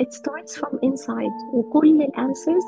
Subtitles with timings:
[0.00, 1.54] it starts from inside.
[1.54, 2.66] وكل ال answers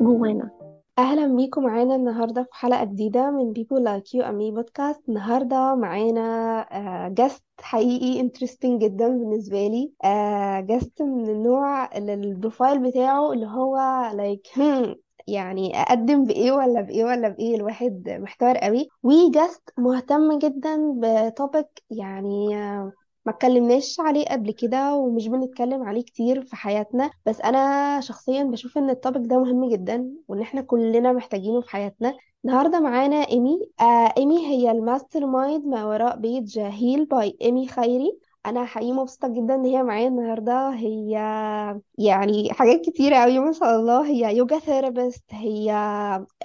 [0.00, 0.50] جوانا.
[0.98, 5.74] أهلا بيكم معانا النهارده في حلقة جديدة من People Like You and Me podcast النهارده
[5.74, 9.92] معانا guest حقيقي interesting جدا بالنسبة لي.
[10.66, 13.78] guest من النوع اللي ال profile بتاعه اللي هو
[14.16, 14.94] like hmm
[15.26, 17.56] يعني أقدم بإيه ولا بإيه ولا بإيه.
[17.56, 18.88] الواحد محتار قوي.
[19.02, 22.48] و guest مهتم جدا ب topic يعني
[23.26, 28.78] ما اتكلمناش عليه قبل كده ومش بنتكلم عليه كتير في حياتنا بس أنا شخصيا بشوف
[28.78, 32.14] إن ال topic ده مهم جدا وإن إحنا كلنا محتاجينه في حياتنا.
[32.44, 38.18] النهارده معانا ايمي آه ايمي هي ال mastermind ما وراء Big Heal by ايمي خيري.
[38.46, 40.70] أنا حقيقي مبسوطة جدا إن هي معايا النهارده.
[40.70, 41.10] هي
[41.98, 44.06] يعني حاجات كتيرة قوي ما شاء الله.
[44.06, 45.72] هي yoga therapist هي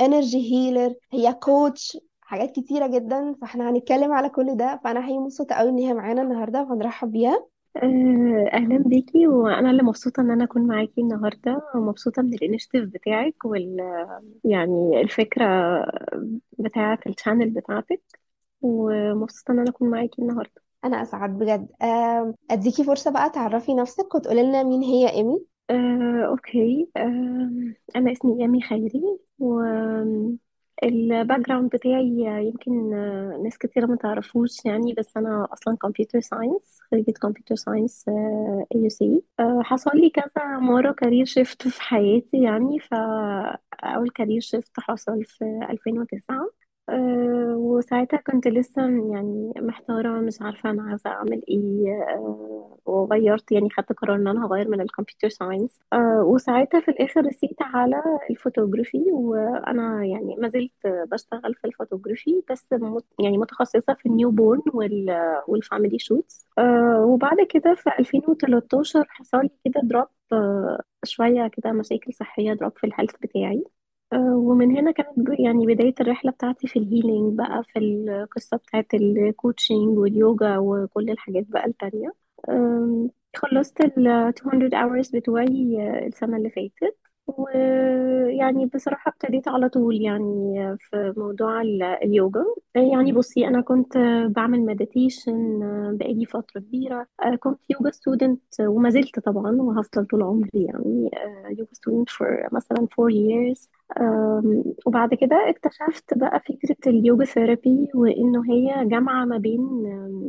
[0.02, 5.56] energy healer هي coach حاجات كتيرة جدا فإحنا هنتكلم على كل ده فأنا حقيقي مبسوطة
[5.56, 7.48] قوي إن هي معانا النهاردة وهنرحب بيها.
[7.78, 12.86] آه، أهلا بيكي وأنا اللي مبسوطة إن أنا أكون معاكي النهاردة ومبسوطة من ال initiative
[12.86, 13.78] بتاعك وال
[14.44, 15.46] يعني الفكرة
[16.60, 18.02] بتاعة ال channel بتاعتك
[18.62, 20.62] ومبسوطة إن أنا أكون معاكي النهاردة.
[20.86, 21.68] أنا أسعد بجد.
[22.52, 25.46] أديكي فرصة بقى تعرفي نفسك وتقولي لنا مين هي إيمي.
[25.70, 26.90] آه، okay.
[26.98, 27.52] آه،
[27.96, 29.02] أنا اسمي ايمي خيري
[29.40, 29.62] و
[30.84, 32.90] ال background بتاعي يمكن
[33.44, 38.06] ناس كتيرة ما تعرفوش يعني بس أنا أصلا computer science خريجة computer science
[38.76, 39.22] AUC
[39.62, 46.50] حصل لي كذا مرة career shift في حياتي يعني فأول career shift حصل في 2009
[46.90, 53.70] أه وساعتها كنت لسه يعني محتارة مش عارفة أنا عايزة أعمل إيه أه وغيرت يعني
[53.70, 55.80] خدت قرار إن أنا هغير من ال computer science.
[55.94, 62.68] أه وساعتها في الآخر رسيت على الفوتوغرافي وأنا يعني ما زلت بشتغل في الفوتوغرافي بس
[63.20, 66.48] يعني متخصصة في ال newborn وال وال family shoots.
[67.06, 70.08] وبعد كده في 2013 حصل كده drop
[71.06, 73.64] شوية كده مشاكل صحية drop في ال health بتاعي.
[74.16, 79.05] ومن هنا كانت يعني بداية الرحلة بتاعتي في ال healing بقى في القصة بتاعت ال
[79.05, 82.14] coaching وال yoga وكل الحاجات بقى التانية.
[83.36, 84.04] خلصت ال
[84.46, 86.98] 200 hours بتوعي السنة اللي فاتت.
[87.28, 93.98] ويعني بصراحة ابتديت على طول يعني في موضوع ال- اليوجا يعني بصي أنا كنت
[94.30, 95.60] بعمل meditation
[95.98, 97.08] بقالي فترة كبيرة.
[97.40, 101.10] كنت yoga student وما زلت طبعا وهفضل طول عمري يعني
[101.50, 103.68] yoga student for مثلا 4 years.
[104.86, 109.68] وبعد كده اكتشفت بقى فكرة ال yoga therapy وإنه هي جامعة ما بين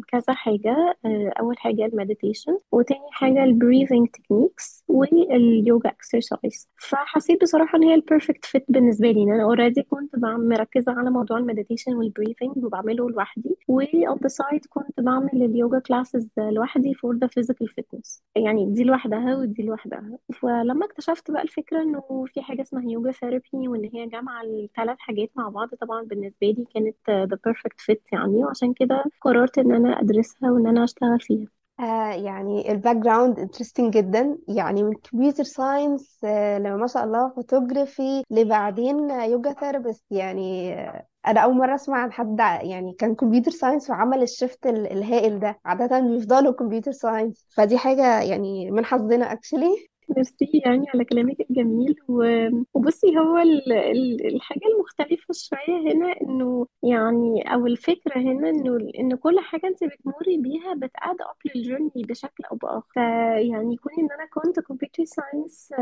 [0.08, 0.96] كذا حاجة.
[1.04, 7.78] أه، أول حاجة ال meditation وتاني حاجة ال breathing techniques وال yoga exercise فحسيت بصراحة
[7.78, 11.43] إن هي ال perfect fit بالنسبة لي إن أنا already كنت مركزة على موضوع ال
[11.43, 17.14] meditation وال breathing وبعمله لوحدي و on the كنت بعمل ال yoga classes لوحدي for
[17.24, 18.20] the physical fitness.
[18.36, 20.18] يعني دي لوحدها ودي لوحدها.
[20.34, 25.30] فلما اكتشفت بقى الفكرة إنه في حاجة اسمها yoga therapy وإن هي جامعة الثلاث حاجات
[25.36, 26.96] مع بعض طبعا بالنسبة لي كانت
[27.32, 28.44] the perfect fit يعني.
[28.44, 31.46] وعشان كده قررت إن أنا أدرسها وإن أنا أشتغل فيها.
[31.80, 34.38] آه يعني ال background interesting جدا.
[34.48, 41.06] يعني من computer science آه لما ما شاء الله فوتوغرافي لبعدين yoga therapist يعني آه
[41.26, 45.40] أنا أول مرة أسمع عن حد يعني كان computer science وعمل ال shift ال- الهائل
[45.40, 45.60] ده.
[45.64, 51.96] عادة بيفضلوا computer science فدي حاجة يعني من حظنا actually ميرسي يعني على كلامك الجميل
[52.74, 59.16] وبصي هو ال- ال- الحاجة المختلفة شوية هنا إنه يعني أو الفكرة هنا إنه إن
[59.16, 62.82] كل حاجة انت بتمري بيها بت add up لل journey بشكل أو بآخر.
[62.94, 65.72] فيعني يكون إن أنا كنت computer science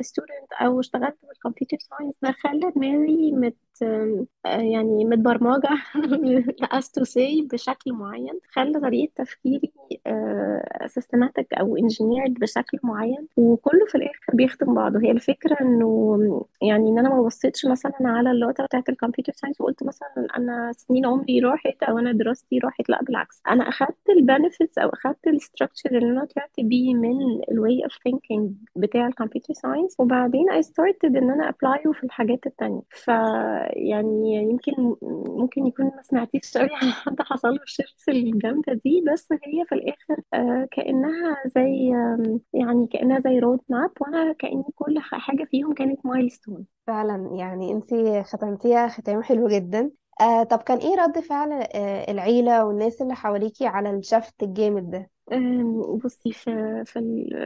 [0.00, 5.68] student أو اشتغلت بال computer science ده خلى دماغي مت آه، يعني متبرمجة
[6.78, 9.72] as to say بشكل معين خلى طريقة تفكيري
[10.86, 13.28] systematic أو engineered بشكل معين.
[13.36, 15.00] وكله في الآخر بيخدم بعضه.
[15.00, 19.60] هي الفكرة إنه يعني إن أنا ما بصيتش مثلا على اللقطة بتاعت ال computer science
[19.60, 23.42] وقلت مثلا أنا سنين عمري راحت أو أنا دراستي راحت لأ بالعكس.
[23.48, 27.16] أنا أخدت ال benefits أو أخدت ال structure اللي أنا طلعت بيه من
[27.50, 31.92] ال way of thinking بتاع ال computer science وبعدين I started إن أنا apply ه
[31.92, 32.80] في الحاجات التانية.
[32.90, 33.08] ف
[33.76, 39.04] يعني يمكن ممكن يكون ما سمعتيش قوي عن حد حصل له ال shift الجامدة دي
[39.12, 41.92] بس هي في الآخر آه، كأنها زي
[42.54, 48.22] يعني كأنها زي road map وأنا كأني كل حاجة فيهم كانت milestone فعلا يعني انتي
[48.24, 49.90] ختمتيها ختام حلو جدا.
[50.20, 54.90] آه طب كان إيه رد فعل آه العيلة والناس اللي حواليكي على ال shift الجامد
[54.90, 55.10] ده؟
[56.04, 57.00] بصي في في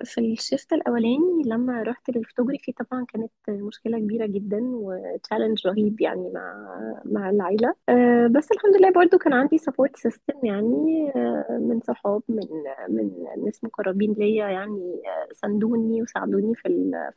[0.05, 6.01] في ال shift الأولاني لما رحت للفوتوغرافي طبعا كانت مشكلة كبيرة جدا و challenge رهيب
[6.01, 6.69] يعني مع
[7.05, 7.75] مع العيلة.
[7.89, 12.41] أه، بس الحمد لله برضو كان عندي support system يعني أه، من صحاب من
[12.89, 13.11] من
[13.45, 16.69] ناس مقربين ليا يعني أه، ساندوني وساعدوني في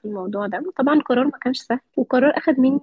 [0.02, 0.63] في الموضوع ده.
[0.78, 2.80] طبعا القرار ما كانش سهل والقرار أخد مني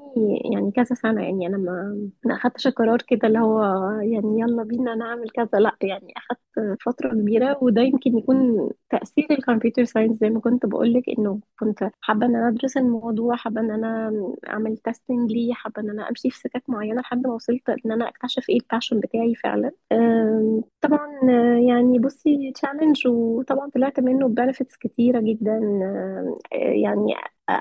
[0.55, 1.47] يعني كذا سنة يعني.
[1.47, 3.63] أنا ما ما أخدتش القرار كده اللي هو
[4.01, 5.59] يعني يلا بينا نعمل كذا.
[5.61, 6.15] لأ يعني
[6.87, 11.91] فترة كبيرة وده يمكن يكون تأثير ال computer science زي ما كنت بقولك إنه كنت
[12.01, 14.13] حابة إن أنا أدرس الموضوع حابة إن أنا
[14.49, 18.09] أعمل testing ليه حابة إن أنا أمشي في سكك معينة لحد ما وصلت إن أنا
[18.09, 19.73] أكتشف إيه ال passion بتاعي فعلا.
[20.81, 21.09] طبعا
[21.69, 25.61] يعني بصي challenge وطبعا طلعت منه benefits كتيرة جدا.
[26.53, 27.15] يعني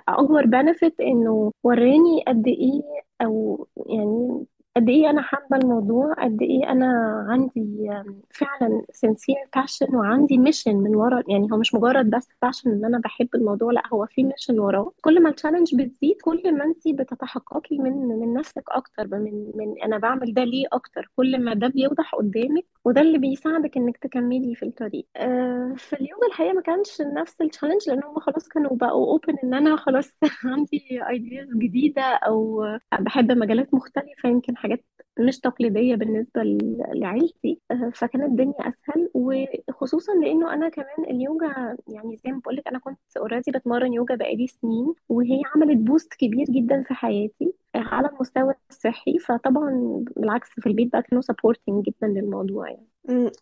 [0.08, 2.82] أكبر benefit إنه وراني قد إيه
[3.22, 4.46] أو يعني
[4.78, 6.88] قد إيه أنا حابة الموضوع؟ قد إيه أنا
[7.30, 7.90] عندي
[8.32, 11.24] فعلا sincere passion وعندي mission من ورا.
[11.28, 14.92] يعني هو مش مجرد بس passion إن أنا بحب الموضوع لأ هو في mission وراه.
[15.02, 19.82] كل ما ال challenge بتزيد كل ما أنت بتتحققي من من نفسك أكتر من من
[19.84, 21.12] أنا بعمل ده ليه أكتر.
[21.16, 26.20] كل ما ده بيوضح قدامك وده اللي بيساعدك إنك تكملي في الطريق آه، في اليوجا
[26.28, 30.12] الحقيقة ما كانش نفس ال challenge لأن هم خلاص كانوا بقوا open إن أنا خلاص
[30.46, 32.66] عندي ideas جديدة أو
[33.00, 34.86] بحب مجالات مختلفة يمكن حاجات
[35.20, 37.62] مش تقليدية بالنسبة ل- لعيلتي.
[37.72, 43.00] آه، فكانت الدنيا أسهل وخصوصا لأنه أنا كمان اليوجا يعني زي ما بقولك أنا كنت
[43.18, 47.54] already بتمرن يوجا بقالي سنين وهي عملت boost كبير جدا في حياتي.
[47.78, 52.88] على المستوى الصحي فطبعا بالعكس في البيت بقى كانوا supporting جدا للموضوع يعني.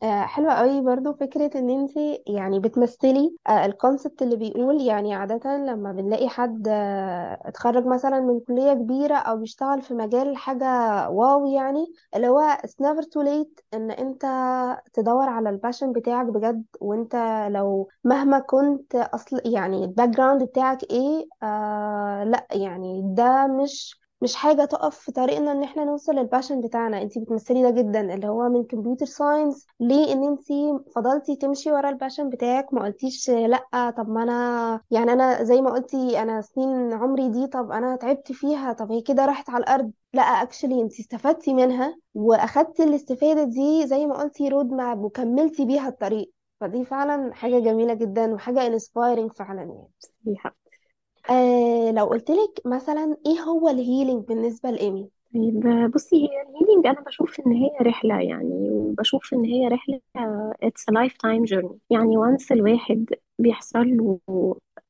[0.03, 1.91] آه حلوة قوي برضو فكرة إن أنت
[2.27, 8.19] يعني بتمثلي آه ال concept اللي بيقول يعني عادة لما بنلاقي حد آه اتخرج مثلا
[8.19, 10.65] من كلية كبيرة أو بيشتغل في مجال حاجة
[11.09, 14.21] wow يعني اللي هو it's never too late إن أنت
[14.93, 17.15] تدور على ال passion بتاعك بجد وأنت
[17.51, 24.35] لو مهما كنت أصل يعني ال background بتاعك إيه آه لأ يعني ده مش مش
[24.35, 27.01] حاجة تقف في طريقنا إن إحنا نوصل لل passion بتاعنا.
[27.01, 31.89] انتي بتمثلي ده جدا اللي هو من computer science ليه إن انتي فضلتي تمشي ورا
[31.89, 36.41] ال passion بتاعك؟ ما قلتيش لأ طب ما أنا يعني أنا زي ما قلتي أنا
[36.41, 39.91] سنين عمري دي طب أنا تعبت فيها طب هي كده راحت على الأرض.
[40.13, 45.87] لأ actually انتي استفدتي منها واخدتي الاستفادة دي زي ما قلتي road map وكملتي بيها
[45.87, 46.31] الطريق.
[46.61, 49.87] فدي فعلا حاجة جميلة جدا وحاجة inspiring فعلا يعني.
[51.29, 56.87] آه لو قلتلك مثلا إيه هو ال healing بالنسبة لإيمي؟ طيب بصي هي ال healing
[56.87, 60.01] أنا بشوف إن هي رحلة يعني وبشوف إن هي رحلة
[60.63, 63.05] it's lifetime journey يعني once الواحد
[63.39, 64.19] بيحصل له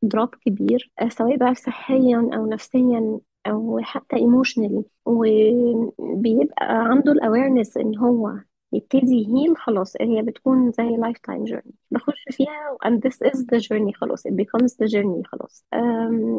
[0.03, 7.77] drop كبير آه، سواء بقى صحيا أو نفسيا أو حتى emotionally وبيبقى عنده ال awareness
[7.77, 8.31] إن هو
[8.75, 13.91] يبتدي يheal خلاص هي بتكون زي lifetime journey بخش فيها and this is the journey
[13.95, 15.65] خلاص it becomes the journey خلاص.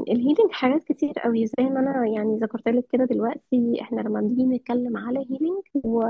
[0.09, 4.21] ال healing حاجات كتير قوي زي ما أنا يعني ذكرت لك كده دلوقتي إحنا لما
[4.21, 6.03] بنيجي نتكلم على healing و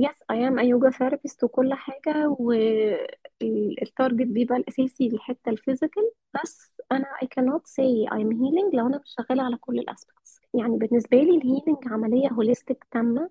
[0.00, 6.10] yes I am a yoga therapist وكل حاجة وال target بيبقى الأساسي الحتة ال physical
[6.42, 10.40] بس أنا I cannot say I'm healing لو أنا مش شغالة على كل ال aspects
[10.54, 13.30] يعني بالنسبة لي ال healing عملية holistic تامة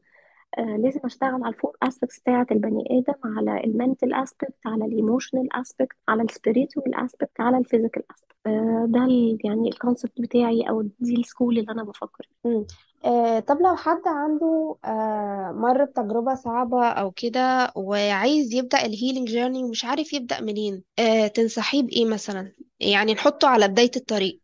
[0.58, 4.86] آه لازم أشتغل على ال four aspects بتاعة البني آدم على ال mental aspect على
[4.86, 9.00] ال emotional aspect على ال spiritual aspect على ال physical aspect آه ده
[9.44, 12.66] يعني ال concept بتاعي أو دي ال school اللي أنا بفكر مم.
[13.06, 19.28] آه طب لو حد عنده آه مر بتجربة صعبة أو كده وعايز يبدأ ال healing
[19.28, 24.42] journey ومش عارف يبدأ منين آه تنصحيه بإيه مثلا؟ يعني نحطه على بداية الطريق.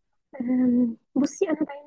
[1.16, 1.83] بصي أنا دايما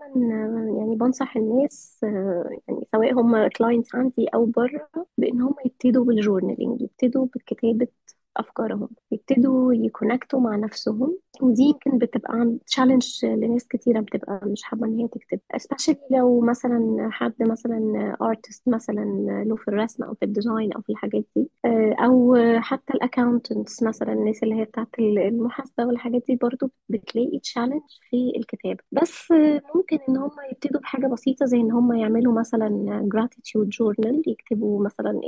[0.78, 6.17] يعني بنصح الناس آه، يعني سواء هم clients عندي أو بره بإن هم يبتدوا بال
[6.17, 7.88] journaling يبتدوا بكتابة
[8.36, 11.18] أفكارهم يبتدوا يconnectوا مع نفسهم.
[11.42, 15.40] ودي يمكن بتبقى challenge لناس كتيرة بتبقى مش حابة إن هي تكتب.
[15.56, 19.04] Especially لو مثلا حد مثلا artist مثلا
[19.46, 21.50] له في الرسم أو في ال design أو في الحاجات دي.
[21.64, 27.38] آه، أو حتى ال accountants مثلا الناس اللي هي بتاعت المحاسبة والحاجات دي برضو بتلاقي
[27.38, 28.78] challenge في الكتابة.
[28.92, 29.28] بس
[29.74, 35.20] ممكن إن هم يبتدوا بحاجة بسيطة زي إن هم يعملوا مثلا gratitude journal يكتبوا مثلا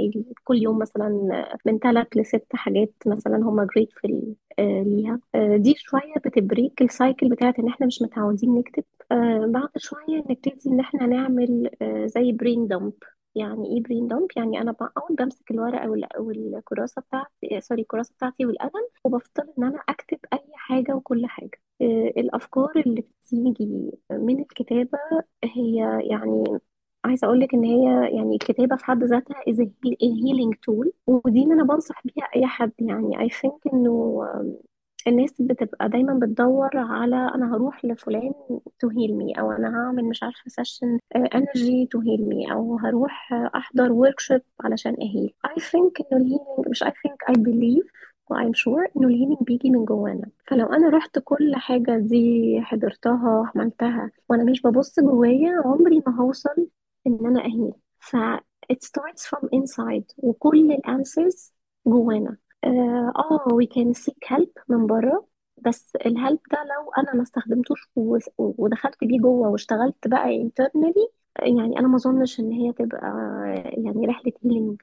[0.44, 1.08] كل يوم مثلا
[1.66, 4.10] من ثلاث لست حاجات مثلا هم grateful
[4.58, 5.20] آه، ليها.
[5.34, 8.84] آه، دي شوية بت break ال cycle بتاعت إن إحنا مش متعودين نكتب.
[9.12, 11.70] آه، بعد شوية نبتدي إن إحنا نعمل
[12.06, 12.92] زي brain dump
[13.34, 17.82] يعني إيه brain dump يعني أنا بقعد بمسك الورقة أو ال- أو الكراسه بتاعتي sorry
[17.82, 21.60] الكراسة بتاعتي والقلم وبفضل إن أنا أكتب أي حاجة وكل حاجة.
[22.16, 24.98] الأفكار اللي بتيجي من الكتابة
[25.44, 25.76] هي
[26.10, 26.44] يعني
[27.04, 31.54] عايزة أقول لك إن هي يعني الكتابة في حد ذاتها a healing tool ودي اللي
[31.54, 32.72] أنا بنصح بيها أي حد.
[32.78, 34.24] يعني I think إنه
[35.06, 38.32] الناس بتبقى دايما بتدور على أنا هروح لفلان
[38.84, 43.32] to heal me أو أنا هعمل مش عارفة session energy to heal me أو هروح
[43.32, 45.34] آه، أحضر workshop علشان أheal.
[45.46, 47.86] I think إنه ال healing مش I think I believe
[48.30, 50.26] و I'm sure إنه ال healing بيجي من جوانا.
[50.46, 56.68] فلو أنا رحت كل حاجة دي حضرتها عملتها وأنا مش ببص جوايا عمري ما هوصل
[57.08, 57.72] إن أنا أheal.
[58.00, 58.16] ف
[58.72, 61.52] it starts from inside وكل ال answers
[61.86, 62.36] جوانا.
[62.64, 65.26] آه آه، we can seek help من بره
[65.58, 67.88] بس ال help ده لو أنا ما استخدمتوش
[68.38, 71.08] ودخلت بيه جوه واشتغلت بقى internally
[71.42, 73.00] يعني أنا ما أظنش إن هي تبقى
[73.84, 74.82] يعني رحلة healing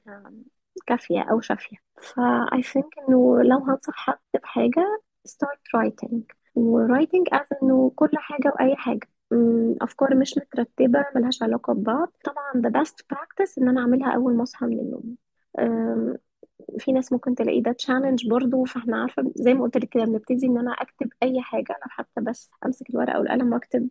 [0.86, 1.76] كافية أو شافية.
[2.00, 2.20] ف
[2.54, 6.14] I think إنه لو هنصح حد بحاجة start writing.
[6.54, 9.08] و writing as إنه كل حاجة وأي حاجة.
[9.32, 12.12] أمم، أفكار مش مترتبة ملهاش علاقة ببعض.
[12.24, 15.16] طبعا the best practice إن أنا أعملها أول ما أصحى من النوم.
[16.78, 20.46] في ناس ممكن تلاقي ده challenge برضو فإحنا عارفة زي ما قلت لك كده بنبتدي
[20.46, 21.72] إن أنا أكتب أي حاجة.
[21.72, 23.88] لو حتى بس أمسك الورقة والقلم وأكتب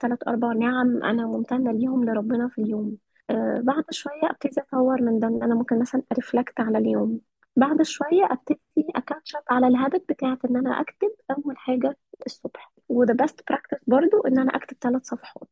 [0.00, 2.96] ثلاث أربع نعم أنا ممتنة ليهم لربنا في اليوم.
[3.30, 7.20] آه بعد شوية أبتدي أطور من ده إن أنا ممكن مثلا أreflect على اليوم.
[7.56, 8.60] بعد شوية أبتدي
[8.96, 11.96] أcatch up على ال habit بتاعت إن أنا أكتب أول حاجة
[12.26, 15.48] الصبح وده best practice برضو إن أنا أكتب ثلاث صفحات.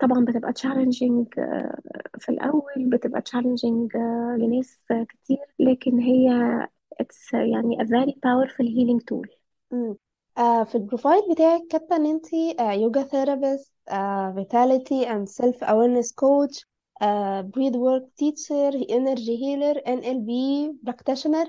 [0.00, 1.34] طبعا بتبقى challenging
[2.18, 3.96] في الأول بتبقى challenging
[4.38, 6.30] لناس كتير لكن هي
[7.02, 9.36] it's يعني a very powerful healing tool.
[10.38, 16.12] آه في ال profile بتاعك كاتبة أنتي آه yoga therapist آه vitality and self awareness
[17.00, 20.30] coach آه breath work teacher energy healer NLP
[20.86, 21.48] practitioner.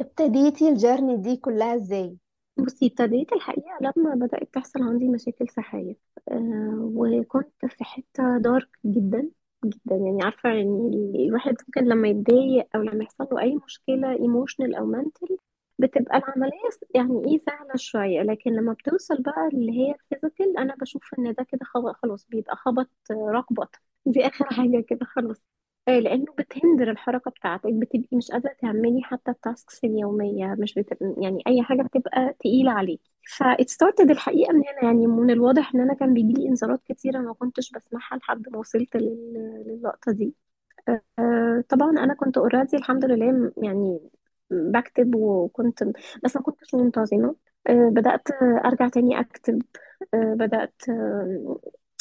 [0.00, 2.16] ابتديتي ال journey دي كلها إزاي؟
[2.58, 5.96] بصي ابتديت الحقيقة لما بدأت تحصل عندي مشاكل صحية.
[6.30, 9.30] أه وكنت في حتة dark جدا
[9.64, 9.96] جدا.
[9.96, 10.90] يعني عارفة يعني
[11.28, 15.38] الواحد ممكن لما يتضايق أو لما يحصل له أي مشكلة emotional أو mental
[15.78, 18.22] بتبقى العملية يعني إيه سهلة شوية.
[18.22, 21.60] لكن لما بتوصل بقى اللي هي ال physical أنا بشوف إن ده كده
[22.02, 23.76] خلاص بيبقى خبط رزع
[24.08, 25.42] دي آخر حاجة كده خلاص.
[25.88, 30.74] آه، لأنه بت hinder الحركة بتاعتك بتبقي مش قادرة تعملي حتى ال tasks اليومية مش
[30.74, 33.12] بتبقى يعني أي حاجة بتبقى تقيلة عليكي.
[33.36, 37.18] ف it started الحقيقة من هنا يعني من الواضح إن أنا كان بيجيلي إنذارات كتيرة
[37.18, 40.34] ما كنتش بسمعها لحد ما وصلت لل- للقطة دي.
[41.18, 44.00] آه، طبعا أنا كنت اوريدي الحمد لله يعني
[44.50, 45.84] بكتب وكنت
[46.24, 47.36] بس ما كنتش منتظمة.
[47.68, 49.62] آه، بدأت أرجع تاني أكتب.
[50.14, 50.82] بدأت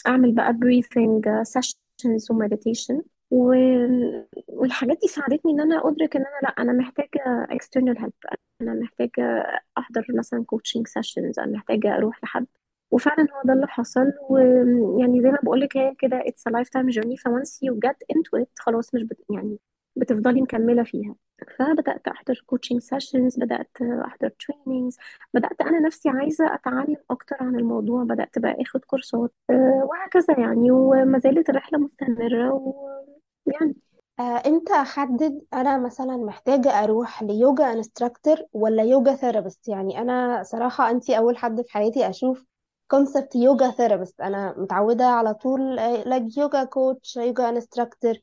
[0.08, 3.02] أعمل بقى breathing sessions ومeditation
[3.32, 8.36] والحاجات دي ساعدتني إن أنا أدرك إن أنا لأ أنا محتاجة external help.
[8.62, 9.46] أنا محتاجة
[9.78, 11.34] أحضر مثلا coaching sessions.
[11.40, 12.48] أنا محتاجة أروح لحد.
[12.92, 14.14] وفعلا هو ده اللي حصل.
[14.30, 17.16] ويعني زي ما بقول لك هي كده it's a lifetime journey.
[17.22, 19.60] ف once you get into it خلاص مش بت يعني
[19.96, 21.16] بتفضلي مكملة فيها.
[21.60, 24.96] فبدأت أحضر coaching sessions بدأت أحضر trainings.
[25.34, 28.04] بدأت أنا نفسي عايزة أتعلم أكتر عن الموضوع.
[28.04, 30.72] بدأت بقى أخد كورسات آه، وهكذا يعني.
[30.72, 32.54] وما زالت الرحلة مستمرة
[33.48, 33.76] ويعني
[34.20, 40.44] آه إمتى أحدد أنا مثلا محتاجة أروح ل yoga instructor ولا yoga therapist يعني أنا
[40.44, 42.46] صراحة أنتي أول حد في حياتي أشوف
[42.88, 48.14] concept yoga therapist أنا متعودة على طول like yoga coach yoga instructor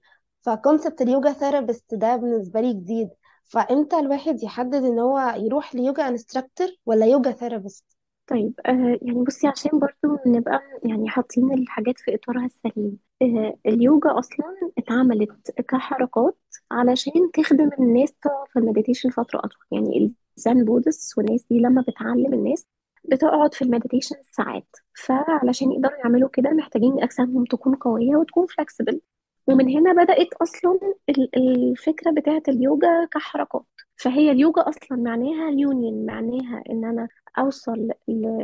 [0.47, 3.09] ف concept ال yoga therapist ده بالنسبة لي جديد.
[3.45, 7.85] فإمتى الواحد يحدد إن هو يروح ل yoga instructor ولا yoga therapist
[8.27, 14.19] طيب آه يعني بصي عشان برضو نبقى يعني حاطين الحاجات في إطارها السليم آه اليوجا
[14.19, 14.47] أصلا
[14.79, 16.37] اتعملت كحركات
[16.71, 18.15] علشان تخدم الناس
[18.53, 19.59] في ال meditation فترة أطول.
[19.73, 22.67] يعني ال Zen Buddhists والناس دي لما بتعلم الناس
[23.05, 24.77] بتقعد في ال meditation ساعات.
[24.95, 28.99] فعلشان يقدروا يعملوا كده محتاجين أجسامهم تكون قوية وتكون flexible
[29.47, 33.65] ومن هنا بدأت أصلا ال- الفكرة بتاعت اليوجا كحركات.
[33.97, 37.09] فهي اليوجا أصلا معناها ال union معناها إن أنا
[37.39, 37.89] أوصل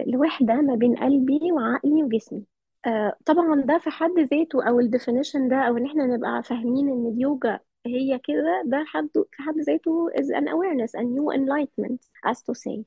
[0.07, 2.45] لوحدة ما بين قلبي وعقلي وجسمي.
[2.87, 6.89] آه طبعا ده في حد ذاته أو ال definition ده أو إن إحنا نبقى فاهمين
[6.89, 12.01] إن اليوجا هي كده ده حد في حد ذاته is an awareness a new enlightenment
[12.31, 12.85] as to say.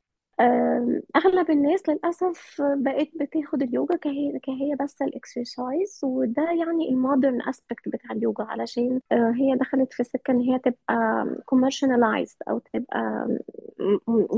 [1.15, 7.41] أغلب الناس للأسف بقت بتاخد اليوجا كهي, كهي بس ال exercise وده يعني ال modern
[7.49, 11.25] aspect بتاع اليوجا علشان آه، هي دخلت في سكة إن هي تبقى
[11.55, 13.27] commercialized أو تبقى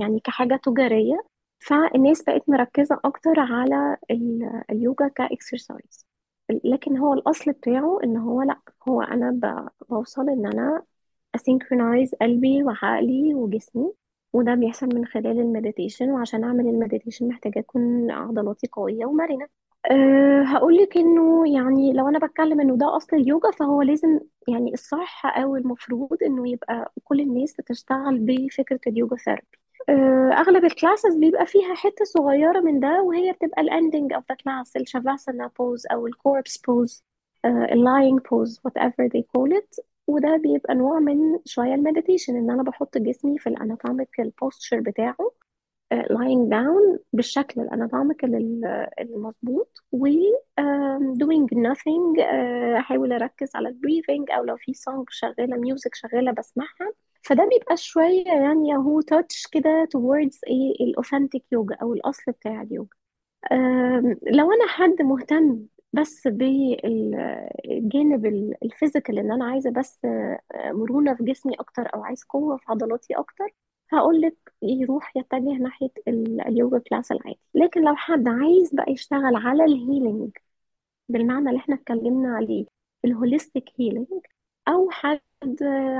[0.02, 1.26] يعني كحاجة تجارية.
[1.60, 6.06] فالناس بقت مركزة أكتر على ال- اليوجا ك exercise.
[6.64, 8.60] لكن هو الأصل بتاعه إن هو لأ
[8.90, 9.32] هو أنا
[9.90, 10.84] بوصل إن أنا
[11.36, 13.94] أ synchronize قلبي وعقلي وجسمي.
[14.36, 19.48] وده بيحصل من خلال ال meditation وعشان أعمل ال meditation محتاجة أكون عضلاتي قوية ومرنة.
[19.92, 25.26] أه هقولك إنه يعني لو أنا بتكلم إنه ده أصل اليوجا فهو لازم يعني الصح
[25.26, 29.48] أو المفروض إنه يبقى كل الناس بتشتغل بفكرة اليوجا therapy
[29.90, 34.24] أه أغلب ال classes بيبقى فيها حتة صغيرة من ده وهي بتبقى ال ending of
[34.30, 37.04] the class الشافاسانا pose أو ال corpse pose
[37.46, 39.86] ال lying pose whatever they call it.
[40.08, 44.78] وده بيبقى نوع من شوية ال meditation إن أنا بحط جسمي في ال anatomical posture
[44.80, 45.32] بتاعه
[45.94, 48.62] lying down بالشكل ال anatomical
[49.00, 50.08] المظبوط و
[51.24, 56.32] doing nothing uh, أحاول أركز على ال breathing أو لو في song شغالة music شغالة
[56.32, 56.92] بسمعها.
[57.22, 62.62] فده بيبقى شوية يعني هو touch كده towards إيه ال authentic يوجا أو الأصل بتاع
[62.62, 62.96] اليوجا
[64.32, 65.60] لو أنا حد مهتم
[65.96, 68.26] بس بالجانب
[68.64, 70.00] ال physical ان أنا عايزة بس
[70.66, 73.46] مرونة في جسمي أكتر أو عايز قوة في عضلاتي أكتر
[73.94, 77.40] هقول لك يروح يتجه ناحية ال- اليوجا class العادي.
[77.54, 80.32] لكن لو حد عايز بقى يشتغل على ال healing
[81.10, 82.66] بالمعنى اللي إحنا اتكلمنا عليه
[83.06, 84.08] ال holistic healing
[84.68, 85.22] أو حد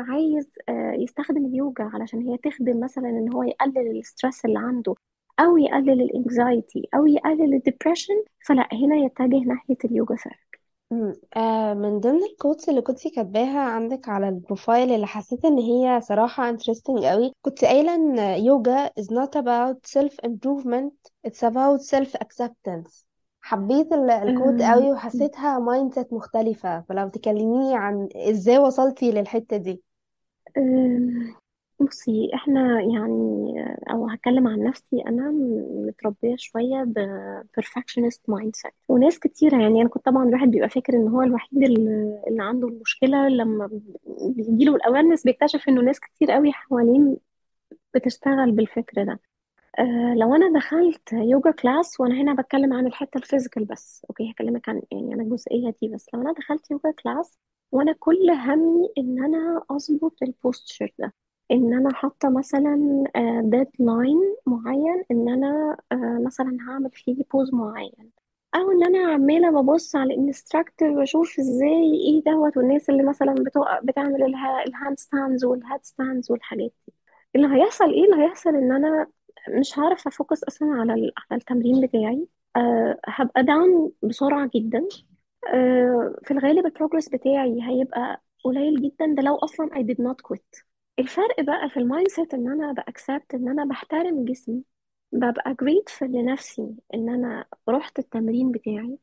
[0.10, 4.96] عايز آه، يستخدم اليوجا علشان هي تخدم مثلا إن هو يقلل ال stress اللي عنده
[5.40, 10.40] أو يقلل ال anxiety أو يقلل ال depression فلا هنا يتجه ناحية اليوجا therapy.
[11.38, 15.58] آه من ضمن ال quotes اللي كنتي كاتباها عندك على ال profile اللي حسيت إن
[15.58, 20.94] هي صراحة interesting قوي كنت قايلة إن يوجا is not about self improvement
[21.28, 23.04] it's about self acceptance
[23.42, 29.58] حبيت ال- ال quote أم، قوي وحسيتها mindset مختلفة فلو تكلميني عن إزاي وصلتي للحتة
[29.58, 29.84] دي.
[31.80, 33.54] بصي إحنا يعني
[33.92, 37.00] أو هتكلم عن نفسي أنا م- متربية شوية ب
[37.60, 38.72] perfectionist mindset.
[38.90, 43.28] وناس كتيرة يعني أنا كنت طبعا الواحد بيبقى فاكر إن هو الوحيد اللي عنده المشكلة
[43.30, 43.70] لما
[44.30, 47.18] بيجيله ال awareness بيكتشف إنه ناس كتير قوي حوالين
[47.96, 49.20] بتشتغل بالفكر ده.
[49.80, 54.32] أه لو أنا دخلت يوجا class وأنا هنا بتكلم عن الحتة ال physical بس okay
[54.32, 56.08] هكلمك عن يعني أنا الجزئية دي بس.
[56.14, 57.40] لو أنا دخلت يوجا كلاس
[57.72, 61.14] وأنا كل همي إن أنا أظبط ال posture ده.
[61.52, 63.04] إن أنا حاطة مثلا
[63.44, 68.12] deadline معين إن أنا آه، مثلا هعمل فيه pose معين.
[68.56, 73.34] أو إن أنا عمالة ببص على ال instructor واشوف إزاي إيه دوت والناس اللي مثلا
[73.34, 74.24] بتوق- بتعمل
[74.68, 76.94] ال hand stands وال head stands والحاجات دي.
[77.36, 79.08] اللي هيحصل إيه؟ اللي هيحصل إن أنا
[79.60, 80.92] مش هعرف أ focus أصلا على
[81.32, 82.28] على التمرين بتاعي.
[82.56, 84.88] أه هبقى down بسرعة جدا.
[85.54, 89.06] أه في الغالب ال progress بتاعي هيبقى قليل جدا.
[89.18, 90.65] ده لو أصلا I did not quit.
[91.00, 94.64] الفرق بقى في ال mindset إن أنا ب accept إن أنا بحترم جسمي
[95.12, 98.98] ببقى grateful لنفسي إن أنا رحت التمرين بتاعي.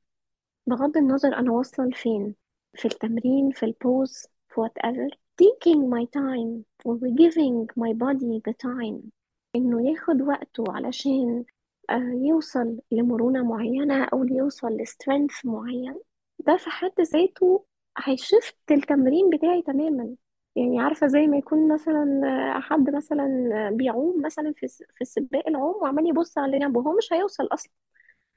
[0.66, 2.35] بغض النظر أنا واصلة لفين
[2.74, 5.16] في التمرين في البوز في whatever.
[5.42, 9.11] Taking my time و giving my body the time
[9.57, 11.44] إنه ياخد وقته علشان
[11.90, 15.94] آه، يوصل لمرونة معينة أو يوصل لسترينث معين.
[16.38, 17.64] ده في حد ذاته
[17.98, 20.16] هيشفت التمرين بتاعي تماما.
[20.57, 22.21] يعني عارفة زي ما يكون مثلا
[22.61, 23.29] حد مثلا
[23.73, 27.73] بيعوم مثلا في في سباق العوم وعمال يبص على اللي جنبه هو مش هيوصل أصلا.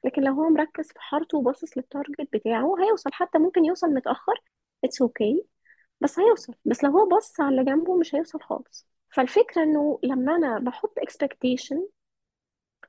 [0.04, 4.44] لكن لو هو مركز في حارته وباصص لل target بتاعه هيوصل حتى ممكن يوصل متأخر.
[4.84, 5.46] it's okay okay.
[6.02, 6.54] بس هيوصل.
[6.66, 8.88] بس لو هو بص على اللي جنبه مش هيوصل خالص.
[9.10, 11.78] فالفكرة إنه لما أنا بحط expectation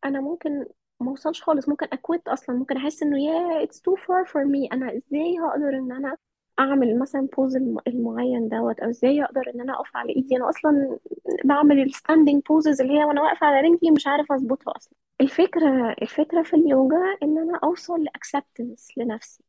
[0.05, 0.67] أنا ممكن
[1.01, 1.69] ما أوصلش خالص.
[1.69, 2.57] ممكن ا quit أصلا.
[2.57, 6.17] ممكن أحس إنه يا it's too far for me أنا إزاي هقدر إن أنا
[6.59, 10.99] أعمل مثلا pose المعين دوت أو إزاي أقدر إن أنا أقف على إيدي؟ أنا أصلا
[11.45, 14.93] بعمل ال standing poses اللي هي وأنا واقفة على رجلي مش عارفة أظبطها أصلا.
[15.21, 19.45] الفكرة الفكرة في اليوجا إن أنا أوصل ل acceptance لنفسي.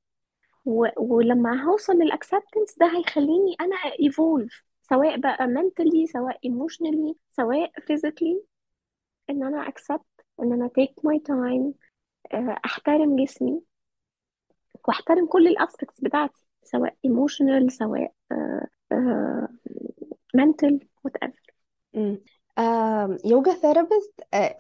[0.66, 0.88] و...
[0.98, 8.38] ولما هوصل لل acceptance ده هيخليني أنا evolve سواء بقى mentally سواء emotionally سواء physically
[9.30, 11.74] إن أنا accept إن أنا my time
[12.34, 13.62] آه، أحترم جسمي
[14.88, 16.47] وأحترم كل ال aspects بتاعتي.
[16.72, 18.12] سواء emotional سواء
[20.38, 20.74] mental
[21.08, 21.44] whatever.
[21.94, 22.22] مم.
[22.60, 24.14] آم، يوجا therapist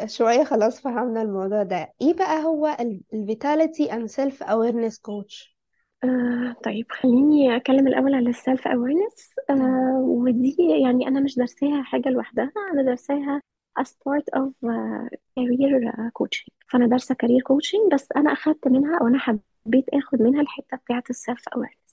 [0.05, 1.93] شوية خلاص فهمنا الموضوع ده.
[2.01, 2.77] إيه بقى هو
[3.13, 5.57] ال vitality and self awareness coach
[6.03, 11.83] آه طيب خليني أتكلم الأول على ال self awareness آه ودي يعني أنا مش درساها
[11.83, 13.41] حاجة لوحدها أنا درساها
[13.79, 15.07] as part of uh,
[15.39, 16.53] career uh, coaching.
[16.69, 21.03] فأنا دارسة career coaching بس أنا أخدت منها أو أنا حبيت أخد منها الحتة بتاعة
[21.09, 21.86] ال self awareness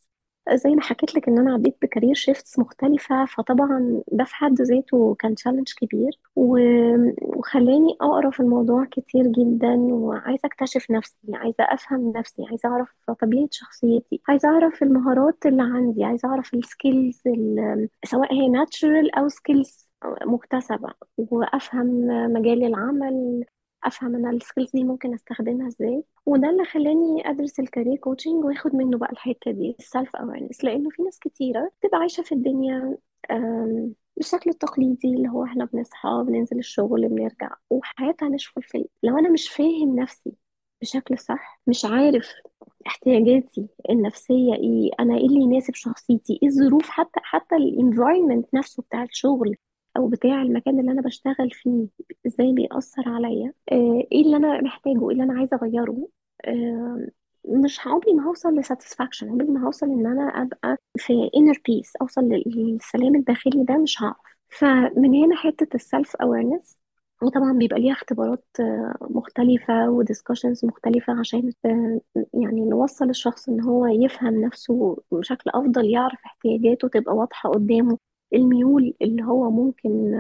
[0.53, 4.61] زي ما حكيت لك إن أنا عديت ب career shifts مختلفة فطبعا ده في حد
[4.63, 6.11] ذاته كان challenge كبير.
[6.37, 12.89] وخلاني أقرأ في الموضوع كتير جدا وعايزة أكتشف نفسي عايزة أفهم نفسي عايزة أعرف
[13.21, 17.23] طبيعة شخصيتي عايزة أعرف المهارات اللي عندي عايزة أعرف ال skills
[18.05, 19.91] سواء هي natural أو skills
[20.27, 21.87] مكتسبة وأفهم
[22.33, 23.45] مجال العمل
[23.85, 26.05] افهم أنا ال skills دي ممكن استخدمها إزاي.
[26.27, 30.65] وده اللي خلاني ادرس ال career coaching واخد منه بقى الحتة دي ال self awareness
[30.65, 32.99] لأنه في ناس كتيرة بتبقى عايشة في الدنيا
[34.17, 39.31] بالشكل التقليدي اللي هو إحنا بنصحى بننزل الشغل بنرجع وحياتنا مش full فل لو أنا
[39.31, 40.33] مش فاهم نفسي
[40.83, 42.29] بشكل صح مش عارف
[42.87, 48.83] احتياجاتي النفسية إيه أنا إيه اللي يناسب شخصيتي إيه الظروف حتى حتى ال environment نفسه
[48.83, 49.57] بتاع الشغل.
[49.97, 51.87] أو بتاع المكان اللي أنا بشتغل فيه
[52.27, 56.09] إزاي بيأثر عليا آه، إيه اللي أنا محتاجه إيه اللي أنا عايزة أغيره
[56.45, 57.07] آه،
[57.49, 61.93] مش عمري ما هوصل ل satisfaction عمري ما هوصل إن أنا أبقى في inner peace
[62.03, 64.17] أوصل للسلام الداخلي ده مش هعرف.
[64.49, 66.77] فمن هنا حتة ال self awareness
[67.23, 71.53] وطبعا بيبقى ليها اختبارات آه، مختلفة و discussions مختلفة عشان
[72.35, 77.99] يعني نوصل الشخص إن هو يفهم نفسه بشكل أفضل يعرف احتياجاته تبقى واضحة قدامه.
[78.35, 80.13] الميول اللي هو ممكن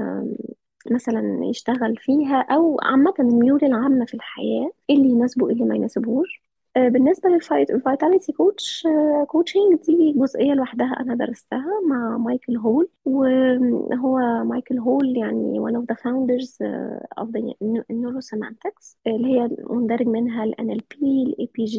[0.90, 6.44] مثلا يشتغل فيها أو عامة الميول العامة في الحياة إيه اللي يناسبه اللي ما يناسبهوش.
[6.76, 8.86] آه، بالنسبة لل vitality coach
[9.26, 12.88] coaching دي جزئية لوحدها أنا درستها مع مايكل هول.
[13.04, 17.54] وهو مايكل هول يعني one of the founders آه، of the
[17.92, 21.78] neurosemantics اللي هي مندرج منها ال NLP ال NLP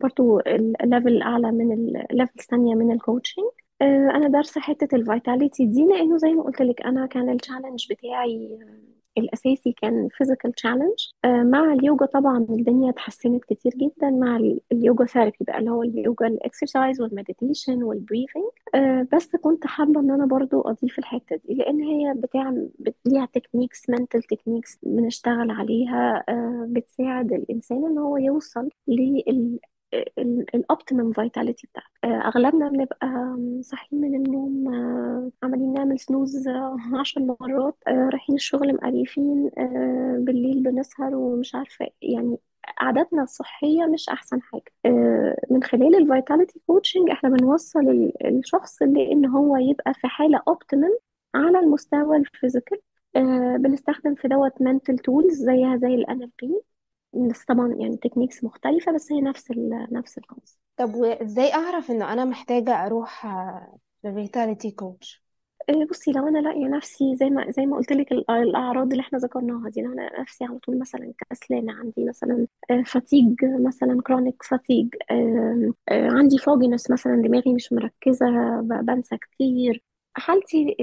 [0.00, 3.44] برضو ال level الأعلى من ال level الثانية من ال coaching
[3.82, 7.86] أنا دارسة حتة ال vitality دي لأنه زي ما قلت لك أنا كان ال challenge
[7.92, 10.08] بتاعي آه، الأساسي كان
[10.46, 11.12] challenge.
[11.24, 14.10] آه، مع اليوجا طبعا الدنيا اتحسنت كتير جدا.
[14.10, 18.44] مع ال- اليوجا therapy بقى اللي هو اليوجا ال exercise وال meditation وال breathing
[19.12, 23.90] بس كنت حابة إن أنا برضو أضيف الحتة دي لأن هي بتاع بت- ليها techniques
[23.90, 29.58] mental techniques بنشتغل عليها آه، بتساعد الإنسان إن هو يوصل لل
[30.54, 36.76] ال optimum vitality بتاعته آه، أغلبنا بنبقى صاحيين من النوم آه، عمالين نعمل snooze آه،
[37.00, 39.50] عشر مرات آه، رايحين الشغل مقريفين
[40.18, 42.38] بالليل بنسهر ومش عارفة يعني
[42.78, 44.72] عاداتنا الصحية مش أحسن حاجة.
[45.50, 50.90] من خلال ال vitality coaching إحنا بنوصل ال- الشخص لأن هو يبقى في حالة optimum
[51.34, 52.78] على المستوى ال physical
[53.58, 56.52] بنستخدم في دوت mental tools زيها زي ال NLP
[57.30, 61.90] بس طبعا يعني techniques مختلفة بس هي نفس ال نفس ال concept طب وإزاي أعرف
[61.90, 63.26] إنه أنا محتاجة أروح
[64.04, 65.26] ل vitality coach
[65.90, 69.70] بصي لو أنا لاقية نفسي زي ما زي ما قلت لك الأعراض اللي إحنا ذكرناها
[69.70, 72.46] دي لو أنا نفسي على طول مثلا كسلانه عندي مثلا
[72.86, 74.88] fatigue مثلا chronic fatigue
[75.90, 78.26] عندي fogginess مثلا دماغي مش مركزة
[78.60, 79.82] بنسى كتير.
[80.14, 80.76] حالتي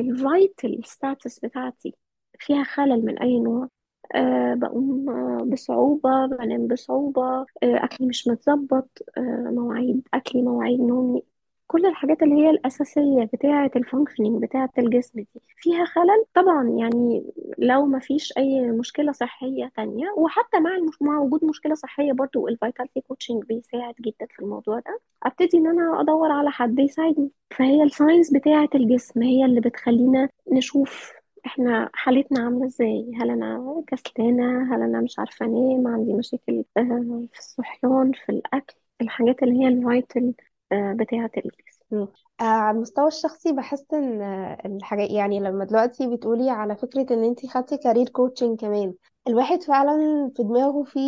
[0.00, 1.94] ال vital status بتاعتي
[2.38, 3.68] فيها خلل من أي نوع؟
[4.14, 11.22] أه بقوم آه، بصعوبة بنام بصعوبة أه أكلي مش متظبط مواعيد أكلي مواعيد نومي.
[11.66, 17.32] كل الحاجات اللي هي الأساسية بتاعة ال functioning بتاعة الجسم دي فيها خلل؟ طبعا يعني
[17.58, 21.02] لو ما فيش أي مشكلة صحية تانية وحتى مع المش...
[21.02, 25.66] مع وجود مشكلة صحية برضو ال vitality coaching بيساعد جدا في الموضوع ده أبتدي إن
[25.66, 27.30] أنا أدور على حد يساعدني.
[27.50, 31.13] فهي ال signs بتاعة الجسم هي اللي بتخلينا نشوف
[31.46, 37.28] إحنا حالتنا عاملة إزاي؟ هل أنا كسلانة؟ هل أنا مش عارفة أنام؟ عندي مشاكل آه،
[37.32, 40.34] في الصحيان في الأكل الحاجات اللي هي ال vital
[40.72, 42.12] بتاعة الجسم.
[42.40, 47.24] آه على المستوى الشخصي بحس إن آه، الحاجات يعني لما دلوقتي بتقولي على فكرة إن
[47.24, 48.94] أنتي خدتي career coaching كمان
[49.28, 50.98] الواحد فعلا في دماغه في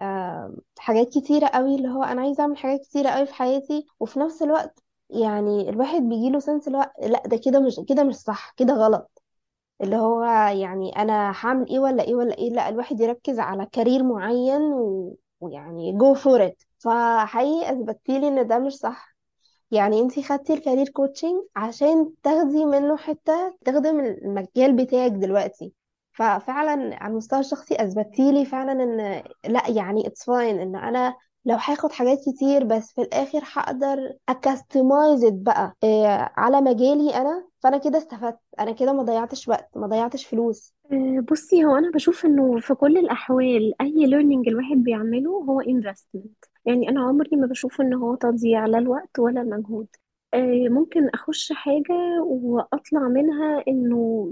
[0.00, 4.18] آه حاجات كتيرة قوي اللي هو أنا عايزة أعمل حاجات كتيرة قوي في حياتي وفي
[4.20, 8.74] نفس الوقت يعني الواحد بيجيله sense هو لأ ده كده مش كده مش صح كده
[8.74, 9.15] غلط.
[9.82, 10.24] اللي هو
[10.60, 15.16] يعني أنا هعمل إيه ولا إيه ولا إيه؟ لا الواحد يركز على career معين و...
[15.40, 19.16] ويعني go for it فحقيقي اثبتيلي إن ده مش صح.
[19.70, 25.72] يعني انتي خدتي ال career coaching عشان تاخدي منه حتة تخدم المجال بتاعك دلوقتي.
[26.12, 31.92] ففعلا على المستوى الشخصي اثبتيلي فعلا إن لا يعني it's fine إن أنا لو هاخد
[31.92, 37.48] حاجات كتير بس في الآخر هقدر اكستمايز بقى إيه على مجالي أنا.
[37.62, 38.38] فأنا كده استفدت.
[38.60, 40.74] أنا كده ما ضيعتش وقت ما ضيعتش فلوس.
[40.92, 46.48] آه، بصي هو أنا بشوف إنه في كل الأحوال أي learning الواحد بيعمله هو investment.
[46.64, 49.88] يعني أنا عمري ما بشوف إن هو تضييع لا الوقت ولا المجهود.
[50.34, 54.28] آه، ممكن أخش حاجة وأطلع منها إنه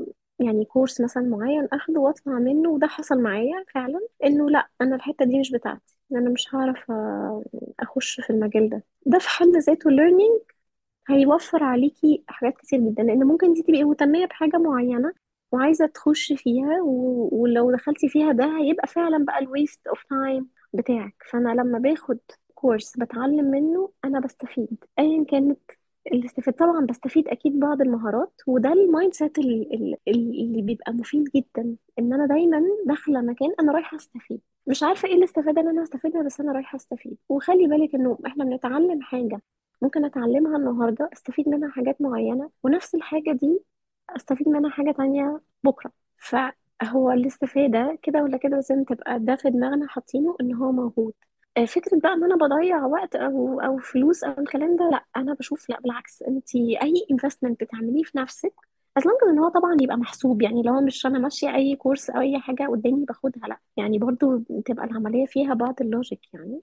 [0.47, 5.25] يعني كورس مثلا معين أخده وأطلع منه وده حصل معايا فعلا إنه لأ أنا الحتة
[5.25, 5.97] دي مش بتاعتي.
[6.13, 6.91] أنا مش هعرف
[7.81, 8.85] أخش في المجال ده.
[9.07, 10.43] ده في حد ذاته learning
[11.11, 15.13] هيوفر عليكي حاجات كتير جدا لأن ممكن انت تبقي مهتمية بحاجة معينة
[15.53, 17.29] وعايزة تخشي فيها و...
[17.33, 21.15] ولو دخلتي فيها ده هيبقى فعلا بقى ال waste of time بتاعك.
[21.31, 22.19] فأنا لما باخد
[22.55, 24.85] course بتعلم منه أنا بستفيد.
[24.99, 25.61] ايا كانت
[26.13, 31.25] الاستفادة طبعا بستفيد أكيد بعض المهارات وده ال mindset ال- ال- ال- اللي بيبقى مفيد
[31.37, 34.41] جدا إن أنا دايما داخلة مكان أنا رايحة أستفيد.
[34.67, 37.17] مش عارفة إيه الاستفادة اللي أنا هستفيدها بس أنا رايحة أستفيد.
[37.29, 39.43] وخلي بالك إنه إحنا بنتعلم حاجة
[39.83, 43.61] ممكن أتعلمها النهارده أستفيد منها حاجات معينة ونفس الحاجة دي
[44.17, 45.93] أستفيد منها حاجة تانية بكرة.
[46.17, 51.13] فهو الاستفادة كده ولا كده لازم تبقى ده في دماغنا حاطينه إن هو موجود.
[51.67, 55.71] فكرة بقى إن أنا بضيع وقت أو أو فلوس أو الكلام ده لأ أنا بشوف
[55.71, 58.53] لأ بالعكس انت أي انفستمنت بتعمليه في نفسك
[59.01, 62.21] long as إن هو طبعا يبقى محسوب يعني لو مش أنا ماشية أي كورس أو
[62.21, 66.61] أي حاجة قدامي باخدها لأ يعني برضو تبقى العملية فيها بعض ال logic يعني.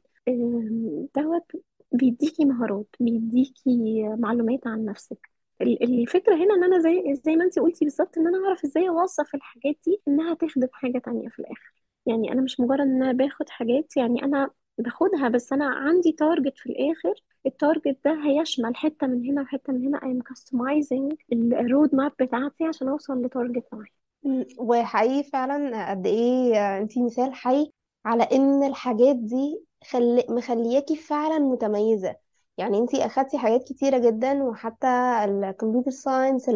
[1.15, 1.51] دوت
[1.91, 5.29] بيديكي مهارات بيديكي معلومات عن نفسك.
[5.61, 8.89] ال- الفكرة هنا إن أنا زي زي ما انت قلتي بالظبط إن أنا أعرف إزاي
[8.89, 11.73] اوظف الحاجات دي إنها تخدم حاجة تانية في الآخر.
[12.05, 16.57] يعني أنا مش مجرد إن أنا باخد حاجات يعني أنا باخدها بس أنا عندي target
[16.57, 17.13] في الآخر.
[17.45, 19.99] ال target ده هيشمل حتة من هنا وحتة من هنا.
[19.99, 24.45] I'm customizing ال road map بتاعتي عشان أوصل ل target معين.
[24.57, 27.71] وحقيقي فعلا قد إيه انتي مثال حي
[28.05, 30.23] على إن الحاجات دي خل...
[30.29, 32.15] مخلياكي فعلا متميزة.
[32.57, 34.87] يعني انتي أخدتي حاجات كتيرة جدا وحتى
[35.25, 36.49] ال computer science ال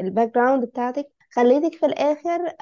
[0.00, 2.54] background بتاعتك خليتك في الآخر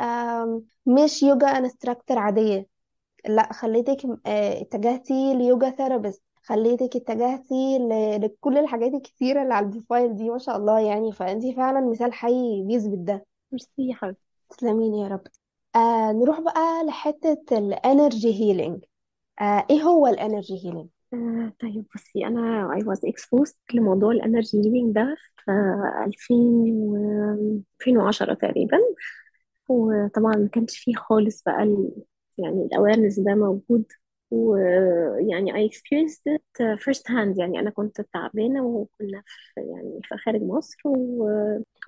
[0.87, 2.66] مش يوجا instructor عادية.
[3.29, 6.22] لا خليتك آه، اتجهتي ليوجا therapist.
[6.43, 8.21] خليتك اتجهتي ل...
[8.25, 11.12] لكل الحاجات الكتيرة اللي على ال profile دي ما شاء الله يعني.
[11.12, 14.21] فانتي فعلا مثال حي بيثبت ده ميرسي يا حبيبتي.
[14.51, 15.23] تسلمين يا رب.
[15.77, 18.85] آه نروح بقى لحتة ال energy healing
[19.41, 24.19] آه إيه هو ال energy healing آه طيب بصي أنا I was exposed لموضوع ال
[24.19, 25.51] energy healing ده في
[26.07, 26.35] 2000
[26.73, 26.97] و
[27.81, 28.79] 2010 تقريبا.
[29.69, 31.91] وطبعا ما كانش فيه خالص بقى ال...
[32.38, 33.85] يعني ال awareness ده موجود.
[34.31, 37.38] ويعني I experienced it first hand.
[37.38, 39.22] يعني أنا كنت تعبانة وكنا
[39.55, 41.29] في يعني في خارج مصر و...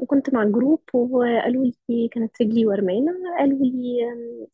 [0.00, 3.12] وكنت مع جروب وقالوا لي كانت رجلي ورمانة.
[3.38, 3.98] قالوا لي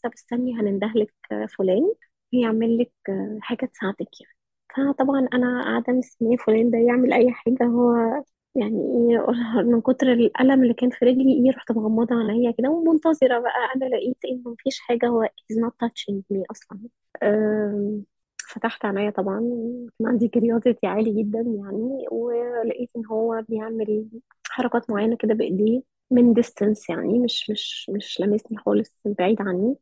[0.04, 1.14] طب استني هنندهلك
[1.59, 1.92] فلان
[2.33, 2.92] يعمل لك
[3.40, 4.35] حاجة تساعدك يعني.
[4.76, 7.94] فطبعا أنا قاعدة مستنية فلان ده يعمل أي حاجة هو
[8.54, 9.26] يعني إيه
[9.62, 13.52] من كتر الألم اللي كان في رجلي إيه رحت مغمضة عينيا كده ومنتظرة بقى.
[13.76, 16.80] أنا لقيت إن مفيش حاجة هو is not touching me أصلا.
[18.48, 19.38] فتحت عينيا طبعا.
[19.98, 24.08] كان عندي curiosity عالي جدا يعني ولقيت إن هو بيعمل
[24.50, 29.76] حركات معينة كده بإيديه من distance يعني مش مش مش لامسني خالص بعيد عني.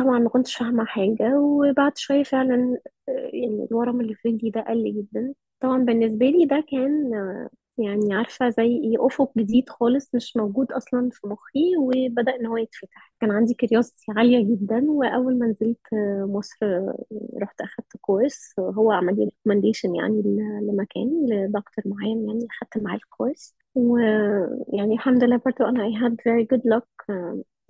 [0.00, 2.78] وطبعا ما كنتش فاهمة حاجة وبعد شوية فعلا
[3.08, 5.34] آه، يعني الورم اللي في رجلي ده قل جدا.
[5.60, 10.72] طبعا بالنسبة لي ده كان آه، يعني عارفة زي إيه أفق جديد خالص مش موجود
[10.72, 13.14] أصلا في مخي وبدأ إن هو يتفتح.
[13.20, 16.56] كان عندي curiosity عالية جدا وأول ما نزلت آه، مصر
[17.42, 20.22] رحت أخدت كورس هو عمل لي recommendation يعني
[20.62, 26.46] لمكان لدكتور معين يعني أخدت معاه الكورس ويعني الحمد لله برضو أنا I had very
[26.54, 27.14] good luck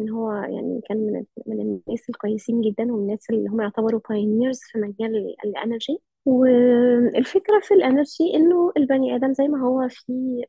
[0.01, 4.59] إن هو يعني كان من من الناس الكويسين جدا ومن الناس اللي هم يعتبروا pioneers
[4.73, 10.45] في مجال ال energy والفكرة في ال energy إنه البني آدم زي ما هو في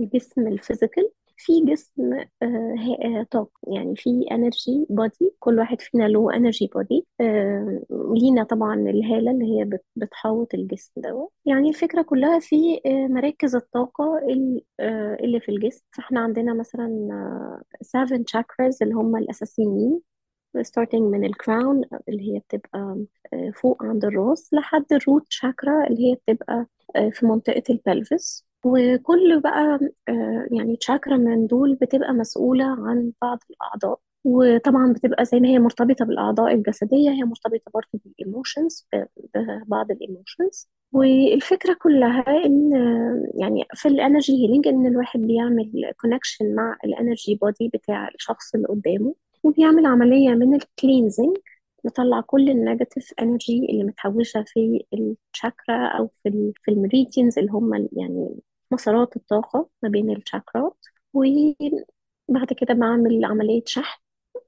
[0.00, 6.04] الجسم ال physical في جسم آه، آه، طاقة يعني في energy body كل واحد فينا
[6.08, 7.06] له energy body
[7.90, 13.56] لينا طبعا الهالة اللي هي بت- بتحوط الجسم ده يعني الفكرة كلها في آه، مراكز
[13.56, 15.82] الطاقة ال- آه، اللي في الجسم.
[15.92, 16.88] فاحنا عندنا مثلا
[17.82, 20.00] 7 chakras اللي هم الأساسيين
[20.58, 25.86] starting من ال crown اللي هي بتبقى آه، فوق عند الراس لحد ال root chakra
[25.86, 26.66] اللي هي بتبقى
[26.96, 33.12] آه، في منطقة ال pelvis وكل بقى آه، يعني تشاكرا من دول بتبقى مسؤولة عن
[33.22, 34.00] بعض الأعضاء.
[34.24, 38.88] وطبعا بتبقى زي ما هي مرتبطة بالأعضاء الجسدية هي مرتبطة برضه بال emotions
[39.34, 45.92] ببعض ال emotions والفكرة كلها إن آه، يعني في ال energy healing إن الواحد بيعمل
[46.00, 51.36] connection مع ال energy body بتاع الشخص اللي قدامه وبيعمل عملية من ال cleansing
[51.84, 54.84] نطلع كل ال negative energy اللي متحوشة في
[55.34, 58.28] الشاكرا أو في في ال meridians اللي هم يعني
[58.74, 60.76] مسارات الطاقة ما بين الشاكرات
[61.14, 64.00] وبعد كده بعمل عملية شحن.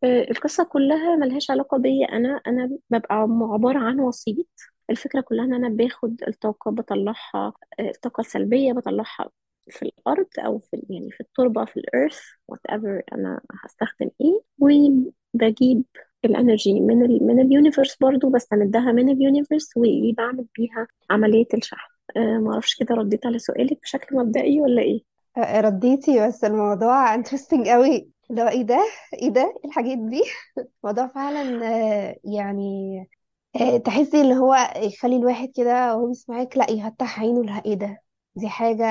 [0.04, 2.40] آه، القصة كلها ملهاش علاقة بيا أنا.
[2.46, 4.46] أنا ببقى عبارة عن وسيط.
[4.90, 9.30] الفكرة كلها إن أنا باخد الطاقة بطلعها آه، الطاقة السلبية بطلعها
[9.70, 12.18] في الأرض أو في يعني في التربة في ال earth
[12.52, 14.40] whatever أنا هستخدم إيه.
[14.58, 15.84] وبجيب
[16.24, 21.46] ال energy من ال من ال universe برضو بستمدها من ال universe وبعمل بيها عملية
[21.54, 21.95] الشحن.
[22.16, 25.00] أه معرفش كده رديت على سؤالك بشكل مبدئي ولا إيه؟
[25.36, 28.10] آه رديتي بس الموضوع interesting قوي.
[28.30, 28.78] لو إيه ده؟
[29.22, 30.22] إيه ده؟ إيه الحاجات دي؟
[30.84, 32.98] موضوع فعلا آه يعني
[33.60, 38.02] آه تحسي اللي هو يخلي الواحد كده وهو بيسمعك لا يفتح عينه لا إيه ده؟
[38.36, 38.84] دي حاجة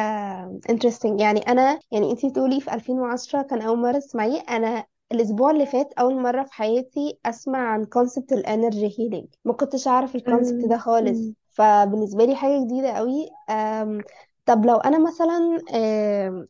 [0.72, 1.22] interesting.
[1.22, 4.40] يعني أنا يعني أنتي تقولي في 2010 كان أول مرة تسمعيه.
[4.40, 9.54] أنا الأسبوع اللي فات أول مرة في حياتي أسمع عن concept ال energy healing ما
[9.54, 11.34] كنتش أعرف ال concept ده خالص.
[11.56, 13.30] فبالنسبة لي حاجة جديدة قوي
[14.46, 15.60] طب لو أنا مثلا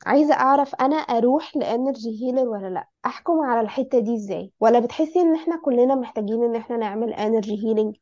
[0.05, 4.79] عايزة أعرف أنا أروح ل energy healer ولا لأ أحكم على الحتة دي إزاي؟ ولا
[4.79, 7.95] بتحسي إن إحنا كلنا محتاجين إن إحنا نعمل energy healing؟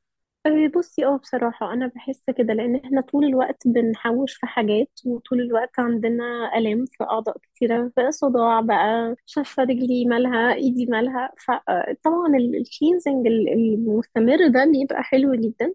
[0.46, 5.42] أه، بصي آه بصراحة أنا بحس كده لأن إحنا طول الوقت بنحوش في حاجات وطول
[5.42, 12.28] الوقت عندنا آلام في أعضاء كتيرة في صداع بقى شفة رجلي مالها إيدي مالها فطبعا
[12.38, 15.74] ال cleansing المستمر ده بيبقى حلو جدا.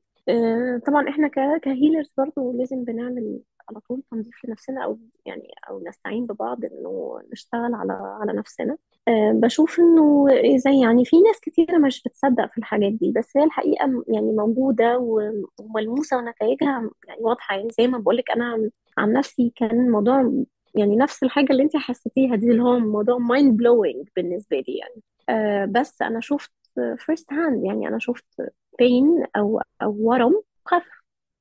[0.86, 1.28] طبعا إحنا
[1.62, 7.74] كهيلرز برضو لازم بنعمل على طول تنظيف لنفسنا أو يعني أو نستعين ببعض إنه نشتغل
[7.74, 8.76] على على نفسنا.
[9.08, 13.44] أه، بشوف إنه زي يعني في ناس كتيرة مش بتصدق في الحاجات دي بس هي
[13.44, 14.98] الحقيقة يعني موجودة
[15.60, 17.56] وملموسة ونتائجها يعني واضحة.
[17.56, 20.32] يعني زي ما بقولك أنا عن نفسي كان الموضوع
[20.74, 25.02] يعني نفس الحاجة اللي انت حسيتيها دي اللي هو موضوع mind blowing بالنسبة لي يعني.
[25.28, 26.52] أه بس أنا شفت
[27.00, 28.26] first hand يعني أنا شفت
[28.82, 30.84] pain أو أو ورم خف.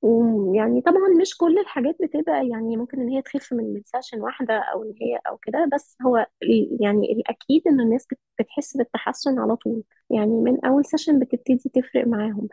[0.02, 4.84] ويعني طبعا مش كل الحاجات بتبقى يعني ممكن إن هي تخف من session واحدة أو
[4.84, 6.26] إن هي أو كده بس هو
[6.82, 9.84] يعني الأكيد إن الناس بت- بتحس بالتحسن على طول.
[10.10, 12.48] يعني من أول session بتبتدي تفرق معاهم.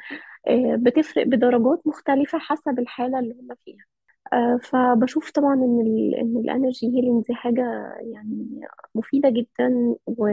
[0.49, 3.85] آه، بتفرق بدرجات مختلفة حسب الحالة اللي هم فيها.
[4.33, 5.81] آه، فبشوف طبعا إن
[6.21, 7.63] إن ال energy healing دي حاجة
[8.01, 8.61] يعني
[8.95, 10.29] مفيدة جدا و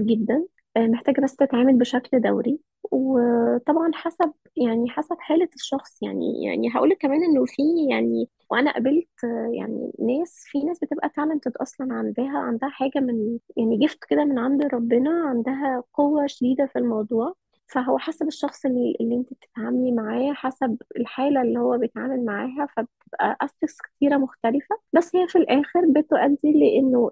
[0.00, 0.46] جدا.
[0.76, 2.60] آه، محتاجة بس تتعامل بشكل دوري.
[2.92, 6.02] وطبعا حسب يعني حسب حالة الشخص.
[6.02, 10.78] يعني يعني هقول لك كمان إنه في يعني وأنا قابلت آه، يعني ناس في ناس
[10.84, 16.26] بتبقى تالنتد أصلا عندها عندها حاجة من يعني جفت كده من عند ربنا عندها قوة
[16.26, 17.34] شديدة في الموضوع.
[17.74, 23.38] فهو حسب الشخص اللي, اللي انت بتتعاملي معاه حسب الحالة اللي هو بيتعامل معاها فبتبقى
[23.44, 24.76] aspects كتيرة مختلفة.
[24.92, 27.10] بس هي في الآخر بتؤدي لأنه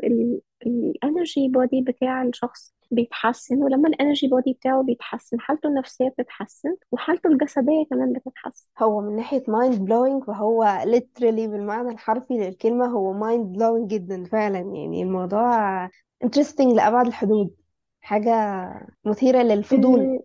[0.66, 6.76] ال energy body بتاع الشخص بيتحسن ولما ال energy body بتاعه بيتحسن حالته النفسية بتتحسن
[6.92, 8.68] وحالته الجسدية كمان بتتحسن.
[8.78, 14.58] هو من ناحية mind blowing فهو literally بالمعنى الحرفي للكلمة هو mind blowing جدا فعلا.
[14.58, 15.86] يعني الموضوع
[16.24, 17.50] interesting لأبعد الحدود
[18.00, 18.32] حاجة
[19.04, 20.22] مثيرة للفضول.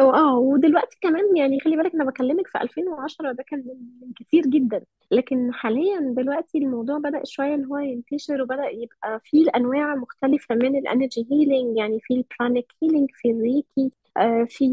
[0.00, 3.76] آه ودلوقتي كمان يعني خلي بالك أنا بكلمك في 2010 ده كان من
[4.08, 9.46] من كتير جدا لكن حاليا دلوقتي الموضوع بدأ شوية إن هو ينتشر وبدأ يبقى فيه
[9.56, 14.44] انواع مختلفة من ال energy healing يعني في ال pranic healing في ال reiki آه
[14.48, 14.64] في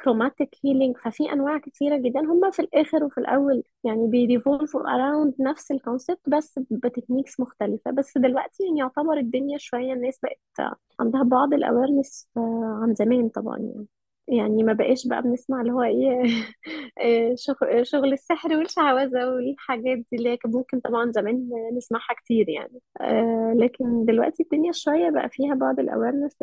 [0.00, 2.20] chromatic healing ففي أنواع كتيرة جدا.
[2.20, 7.90] هم في الآخر وفي الأول يعني بي revolve وا around نفس الكونسبت بس بتكنيكس مختلفة.
[7.90, 12.28] بس دلوقتي يعني يعتبر الدنيا شوية الناس بقت عندها بعض ال awareness
[12.82, 13.86] عن زمان طبعا يعني.
[14.28, 16.22] يعني ما بقاش بقى بنسمع اللي هو إيه
[17.00, 17.34] إيه
[17.82, 22.80] شغل, السحر والشعوذة والحاجات دي اللي هي كان ممكن طبعا زمان نسمعها كتير يعني.
[23.00, 26.36] آه لكن دلوقتي الدنيا شوية بقى فيها بعض ال awareness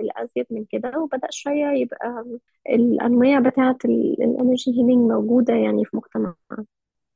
[0.00, 2.24] الأزيد من كده وبدأ شوية يبقى
[2.70, 6.36] الأنواع بتاعة ال energy healing موجودة يعني في مجتمعنا.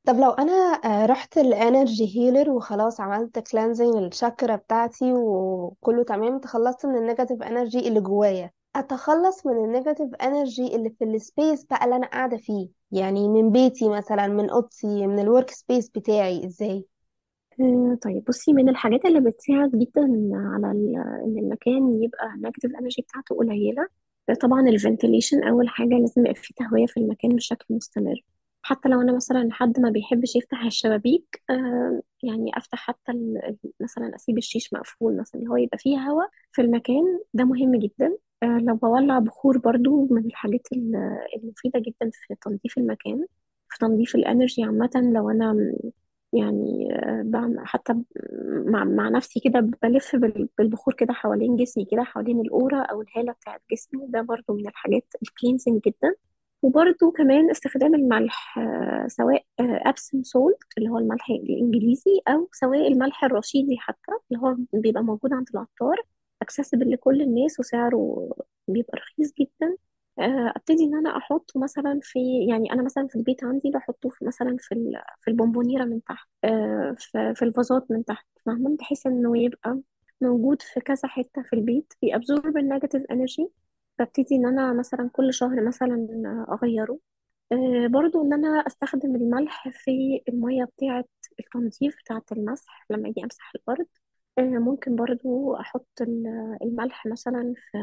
[0.07, 0.53] طب لو أنا
[0.85, 6.97] آه، رحت ال energy healer وخلاص عملت cleansing لل chakra بتاعتي وكله تمام تخلصت من
[6.97, 11.85] ال negative energy اللي جوايا أتخلص من ال negative energy اللي في ال space بقى
[11.85, 12.69] اللي أنا قاعدة فيه.
[12.93, 16.47] يعني من بيتي مثلا من أوضتي من ال work space بتاعي.
[16.47, 16.87] إزاي؟
[17.61, 20.03] آه، طيب بصي من الحاجات اللي بتساعد جدا
[20.35, 20.71] على
[21.27, 23.89] إن المكان يبقى ال negative energy بتاعته قليلة
[24.41, 28.21] طبعا ال ventilation أول حاجة لازم يبقى فيه تهوية في المكان بشكل مستمر.
[28.63, 33.13] حتى لو أنا مثلا حد ما بيحبش يفتح الشبابيك آه، يعني أفتح حتى
[33.81, 38.17] مثلا أسيب الشيش مقفول مثلا هو يبقى فيه هواء في المكان ده مهم جدا.
[38.43, 40.97] آه، لو بولع بخور برضو من الحاجات ال-
[41.37, 43.27] المفيدة جدا في تنظيف المكان
[43.69, 45.73] في تنظيف ال energy عامة لو أنا
[46.33, 47.95] يعني آه، بعمل حتى
[48.67, 53.33] مع, نفسي كده بلف بال- بالبخور كده حوالين جسمي كده حوالين ال aura أو الهالة
[53.33, 56.15] بتاعت جسمي ده برضو من الحاجات ال cleansing جدا.
[56.63, 63.25] وبرضو كمان استخدام الملح آه، سواء Epsom salt اللي هو الملح الإنجليزي أو سواء الملح
[63.25, 65.97] الرشيدي حتى اللي هو بيبقى موجود عند العطار.
[66.43, 68.31] accessible لكل الناس وسعره
[68.69, 69.77] بيبقى رخيص جدا.
[70.19, 74.25] آه، أبتدي إن أنا أحطه مثلا في يعني أنا مثلا في البيت عندي بحطه في
[74.25, 79.07] مثلا في في ال bonbonnière من تحت آه، في في الفازات من تحت فاهمة؟ بحيث
[79.07, 79.81] إنه يبقى
[80.21, 83.49] موجود في كذا حتة في البيت بي absorb ال negative energy
[83.99, 86.07] ببتدي إن أنا مثلا كل شهر مثلا
[86.53, 86.99] أغيره.
[87.53, 91.05] آه، برضو إن أنا أستخدم الملح في المية بتاعة
[91.41, 93.87] التنظيف بتاعة المسح لما أجي أمسح الأرض.
[94.39, 97.79] آه، ممكن برضو أحط ال- الملح مثلا في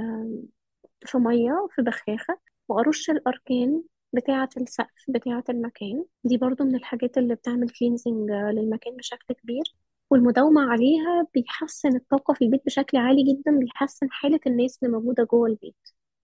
[1.06, 2.40] في مية في بخاخة
[2.70, 3.84] وأرش الأركان
[4.14, 6.06] بتاعة السقف بتاعة المكان.
[6.24, 9.64] دي برضو من الحاجات اللي بتعمل كلينزنج للمكان بشكل كبير.
[10.10, 15.48] والمداومة عليها بيحسن الطاقة في البيت بشكل عالي جدا بيحسن حالة الناس اللي موجودة جوه
[15.50, 15.76] البيت.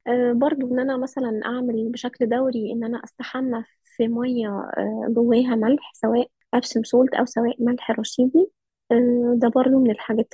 [0.07, 5.55] آه، برضو إن أنا مثلا أعمل بشكل دوري إن أنا أستحمى في مية آه، جواها
[5.55, 8.51] ملح سواء Epsom salt أو سواء ملح رشيدي.
[8.91, 10.27] آه، ده برضو من الحاجات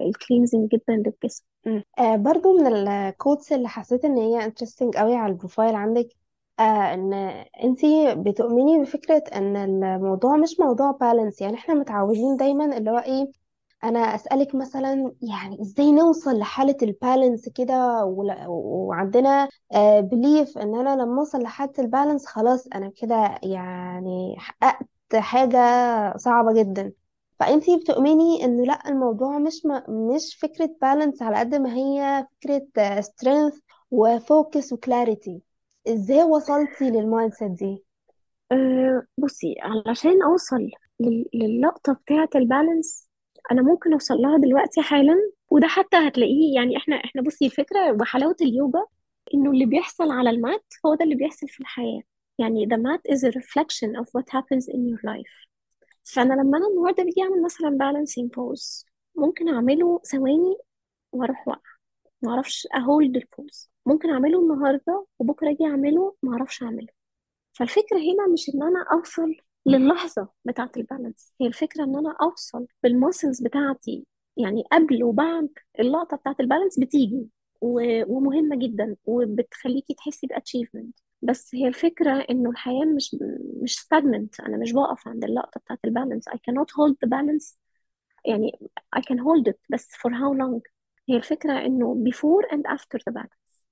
[0.00, 1.44] ال cleansing جدا للجسم.
[1.98, 6.08] آه برضو من ال quotes اللي حسيت إن هي interesting قوي على ال profile عندك
[6.60, 6.62] آه
[6.94, 7.12] إن
[7.64, 13.32] أنتي بتؤمني بفكرة إن الموضوع مش موضوع balance يعني إحنا متعودين دايما اللي هو إيه
[13.84, 18.04] أنا أسألك مثلا يعني إزاي نوصل لحالة ال balance كده؟
[18.48, 19.48] وعندنا
[20.00, 24.86] belief إن أنا لما أوصل لحالة ال balance خلاص أنا كده يعني حققت
[25.16, 25.58] حاجة
[26.16, 26.92] صعبة جدا.
[27.42, 29.82] فانتي بتؤمني إنه لأ الموضوع مش م...
[30.14, 33.58] مش فكرة balance على قد ما هي فكرة strength
[33.90, 35.42] و focus و clarity
[35.88, 37.84] إزاي وصلتي لل mindset دي؟
[38.52, 40.70] أه بصي علشان أوصل
[41.00, 43.08] لل- للقطة بتاعة ال balance
[43.52, 45.14] أنا ممكن أوصل لها دلوقتي حالا
[45.50, 48.84] وده حتى هتلاقيه يعني إحنا إحنا بصي الفكرة وحلاوة اليوجا
[49.34, 52.00] إنه اللي بيحصل على ال mat هو ده اللي بيحصل في الحياة.
[52.38, 55.51] يعني the mat is a reflection of what happens in your life.
[56.04, 58.84] فأنا لما أنا النهارده بيجي أعمل مثلا balancing pose
[59.14, 60.56] ممكن أعمله ثواني
[61.12, 61.72] وأروح واقعة.
[62.22, 66.88] ما أعرفش ا hold ال pose ممكن أعمله النهارده وبكرة أجي أعمله ما أعرفش أعمله.
[67.52, 69.36] فالفكرة هنا مش إن أنا أوصل
[69.66, 75.48] للحظة بتاعة ال balance هي الفكرة إن أنا أوصل بال muscles بتاعتي يعني قبل وبعد
[75.80, 77.28] اللقطة بتاعة ال balance بتيجي
[77.60, 83.16] و- ومهمة جدا وبتخليكي تحسي ب achievement بس هي الفكرة إنه الحياة مش
[83.62, 84.46] مش stagnant.
[84.46, 87.56] أنا مش بقف عند اللقطة بتاعة ال balance I cannot hold the balance.
[88.26, 88.58] يعني
[88.96, 90.60] I can hold it بس for how long
[91.08, 93.62] هي الفكرة إنه before and after the balance.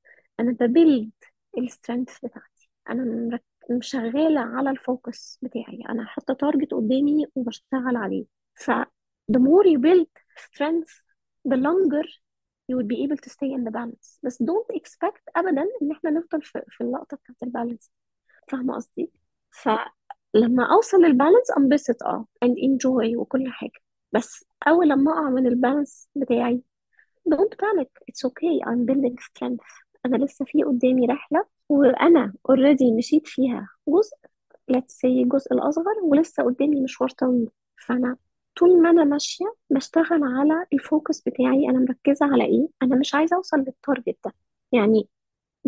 [0.41, 1.11] أنا ب build
[1.59, 2.71] ال strength بتاعتي.
[2.91, 3.45] أنا مرك-
[3.83, 5.83] شغالة على ال focus بتاعي.
[5.89, 8.25] أنا حاطة target قدامي وبشتغل عليه.
[8.55, 8.71] ف
[9.33, 10.93] the more you build strength
[11.49, 12.07] the longer
[12.71, 14.19] you will be able to stay in the balance.
[14.23, 17.91] بس don't expect ابدا إن إحنا نفضل في, في اللقطة بتاعت البالانس.
[18.49, 19.11] فاهمة قصدي؟
[19.51, 23.81] فلما أوصل للبالانس أنبسط آه and enjoy وكل حاجة.
[24.13, 26.63] بس أول لما اقع من البالانس بتاعي
[27.29, 29.85] don't panic it's okay I'm building strength.
[30.07, 34.17] أنا لسه في قدامي رحلة وأنا already مشيت فيها جزء
[34.73, 37.51] let's say الجزء الأصغر ولسه قدامي مشوار طويل.
[37.87, 38.17] فأنا
[38.61, 43.15] طول ما أنا ماشية بشتغل على ال focus بتاعي أنا مركزة على إيه؟ أنا مش
[43.15, 44.35] عايزة أوصل لل target ده.
[44.73, 45.09] يعني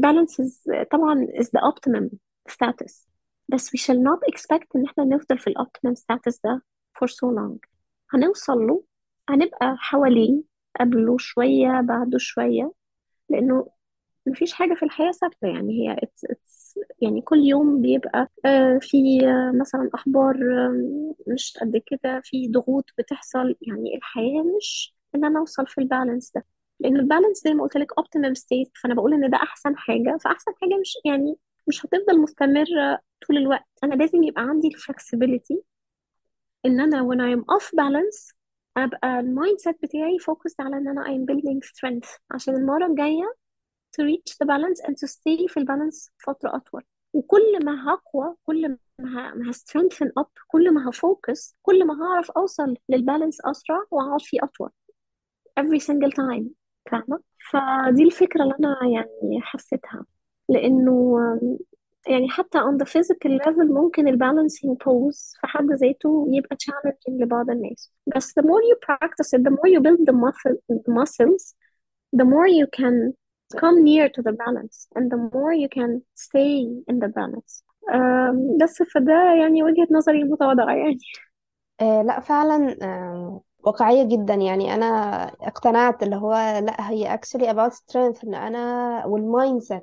[0.00, 2.08] balance is طبعا is the optimum
[2.52, 3.06] status.
[3.48, 6.62] بس we shall not expect إن إحنا نفضل في ال optimum status ده
[6.98, 7.58] for so long.
[8.10, 8.84] هنوصل له
[9.28, 10.42] هنبقى حواليه
[10.80, 12.72] قبله شوية بعده شوية
[13.28, 13.66] لأنه
[14.26, 15.48] مفيش حاجة في الحياة ثابتة.
[15.48, 20.36] يعني هي it's, it's يعني كل يوم بيبقى آه، في آه، مثلا أخبار
[21.26, 23.54] مش قد كده في ضغوط بتحصل.
[23.62, 26.44] يعني الحياة مش إن أنا أوصل في ال balance ده
[26.80, 28.70] لأن ال balance زي ما قلت لك optimum state.
[28.82, 30.18] فأنا بقول إن ده أحسن حاجة.
[30.24, 31.36] فأحسن حاجة مش يعني
[31.68, 33.66] مش هتفضل مستمرة طول الوقت.
[33.84, 35.56] أنا لازم يبقى عندي ال flexibility
[36.66, 38.34] إن أنا when I'm off balance
[38.76, 42.18] أبقى ال mindset بتاعي focused على إن أنا I'm building strength.
[42.30, 43.34] عشان المرة الجاية
[43.96, 46.82] to reach the balance and to stay في ال balance فترة أطول.
[47.12, 52.30] وكل ما هقوى كل ما ه strengthen up كل ما ه focus كل ما هعرف
[52.30, 54.70] أوصل لل balance أسرع وأقعد فيه أطول.
[55.60, 56.44] Every single time
[56.90, 57.20] فاهمة؟
[57.50, 60.06] فدي الفكرة اللي أنا يعني حسيتها.
[60.48, 61.16] لأنه
[62.08, 67.20] يعني حتى on the physical level ممكن ال balancing pose في حد ذاته يبقى challenging
[67.22, 67.92] لبعض الناس.
[68.16, 70.16] بس the more you practice it the more you build the
[70.88, 71.54] muscles
[72.16, 73.12] the more you can
[73.60, 77.64] come near to the balance and the more you can stay in the balance
[78.60, 80.98] بس فده يعني وجهة نظري المتواضعة يعني
[81.80, 84.86] آه لا فعلا آه واقعية جدا يعني أنا
[85.42, 86.32] اقتنعت اللي هو
[86.64, 89.82] لا هي actually about strength إن أنا وال mindset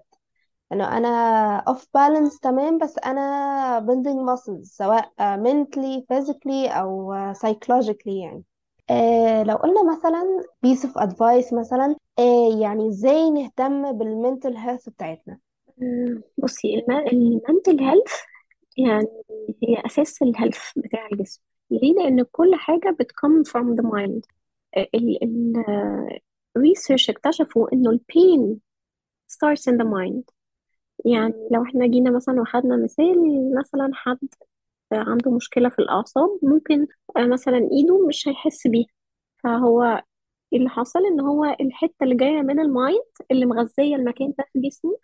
[0.72, 7.34] إنه أنا off balance تمام بس أنا building muscles سواء آه mentally physically أو آه
[7.34, 8.44] psychologically يعني
[8.90, 14.90] آه لو قلنا مثلا piece of advice مثلا آه يعني إزاي نهتم بال mental health
[14.90, 15.40] بتاعتنا؟
[16.38, 18.14] بصي ال mental health
[18.78, 19.08] يعني
[19.64, 21.42] هي أساس ال health بتاع الجسم.
[21.72, 24.22] ليه؟ لأن كل حاجة بت come from the mind.
[24.78, 25.54] ال ال
[26.60, 28.58] research اكتشفوا إنه ال pain
[29.34, 30.24] starts in the mind.
[31.06, 33.16] يعني لو إحنا جينا مثلا وخدنا مثال
[33.60, 34.28] مثلا حد
[34.92, 38.88] عنده مشكلة في الأعصاب ممكن آه، مثلا إيده مش هيحس بيها.
[39.44, 40.09] فهو إيه
[40.54, 43.02] اللي حصل إن هو الحتة اللي جاية من ال mind
[43.32, 44.98] اللي مغذية المكان ده في جسمه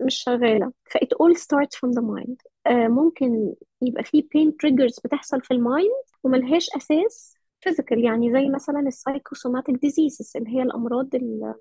[0.00, 0.72] مش شغالة.
[0.90, 2.36] ف it all starts from the mind.
[2.66, 5.90] آه ممكن يبقى في pain triggers بتحصل في ال mind
[6.24, 7.34] وملهاش أساس
[7.68, 7.98] physical.
[7.98, 11.54] يعني زي مثلا ال psychosomatic diseases اللي هي الأمراض ال-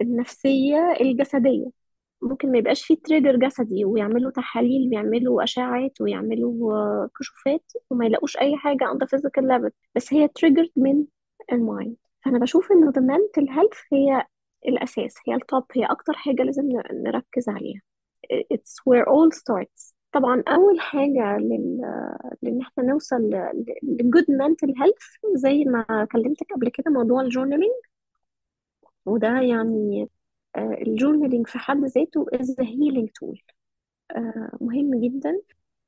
[0.00, 1.66] النفسية الجسدية.
[2.22, 8.36] ممكن ما يبقاش فيه trigger جسدي ويعملوا تحاليل ويعملوا أشعات ويعملوا آه، كشوفات وما يلاقوش
[8.36, 9.70] أي حاجة on the physical level.
[9.94, 11.04] بس هي triggered من
[11.52, 11.96] ال mind.
[12.24, 14.26] فأنا بشوف the mental health هي
[14.68, 17.80] الأساس هي ال top هي أكتر حاجة لازم نركز عليها.
[18.54, 19.94] It's where all starts.
[20.12, 21.80] طبعا أول حاجة لل...
[22.42, 23.64] لإن إحنا نوصل ل
[24.16, 27.72] good mental health زي ما كلمتك قبل كده موضوع ال journaling
[29.06, 30.08] وده يعني
[30.56, 33.40] الجورنالينج في حد ذاته is a healing tool.
[34.16, 35.40] آه، مهم جدا.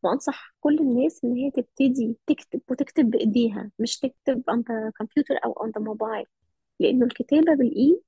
[0.02, 4.62] وأنصح كل الناس إن هي تبتدي تكتب وتكتب بإيديها مش تكتب on
[5.02, 6.26] computer أو on mobile.
[6.80, 8.00] لأنه الكتابة بالإيد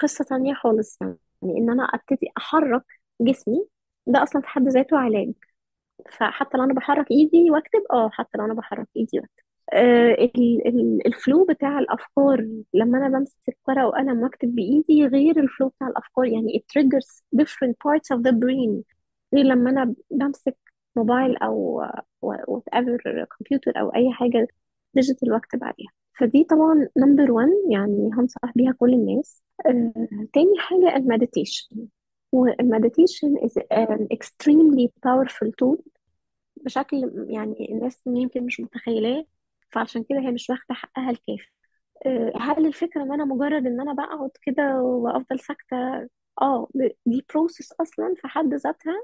[0.00, 1.16] قصة تانية خالص يعني.
[1.44, 2.84] إن أنا أبتدي أحرك
[3.20, 3.66] جسمي
[4.06, 5.32] ده أصلا في حد ذاته علاج.
[6.10, 9.44] فحتى لو أنا بحرك إيدي وأكتب أه حتى لو أنا بحرك إيدي وأكتب.
[9.72, 15.40] آه، ال- ال- ال flow بتاع الأفكار لما أنا بمسك ورقة وقلم وأكتب بإيدي غير
[15.40, 16.24] ال flow بتاع الأفكار.
[16.24, 18.82] يعني it triggers different parts of the brain.
[19.34, 20.56] غير لما أنا بمسك
[20.96, 21.82] موبايل أو
[22.22, 24.48] whatever كمبيوتر أو أي حاجة
[24.94, 25.90] digital وأكتب عليها.
[26.18, 29.42] فدي طبعا number 1 يعني هنصح بيها كل الناس.
[29.66, 29.92] آه،
[30.32, 31.88] تاني حاجة ال meditation.
[32.32, 35.78] وال meditation is an extremely powerful tool
[36.64, 39.24] بشكل يعني الناس يمكن مش متخيلاه
[39.72, 41.48] فعشان كده هي مش واخدة حقها الكافي.
[42.06, 45.76] آه، هل الفكرة إن أنا مجرد إن أنا بقعد كده وأفضل ساكتة؟
[46.42, 46.68] آه
[47.06, 48.94] دي بروسيس أصلا في حد ذاتها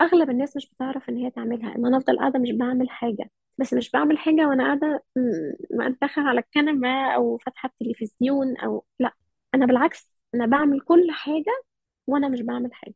[0.00, 3.30] أغلب الناس مش بتعرف إن هي تعملها إن أنا أفضل قاعدة مش بعمل حاجة.
[3.58, 9.12] بس مش بعمل حاجة وأنا قاعدة م- منتخة على الكنبة أو فاتحة التلفزيون أو لأ.
[9.54, 11.62] أنا بالعكس أنا بعمل كل حاجة
[12.06, 12.94] وأنا مش بعمل حاجة.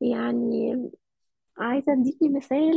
[0.00, 0.90] يعني
[1.58, 2.72] عايزة أديكي مثال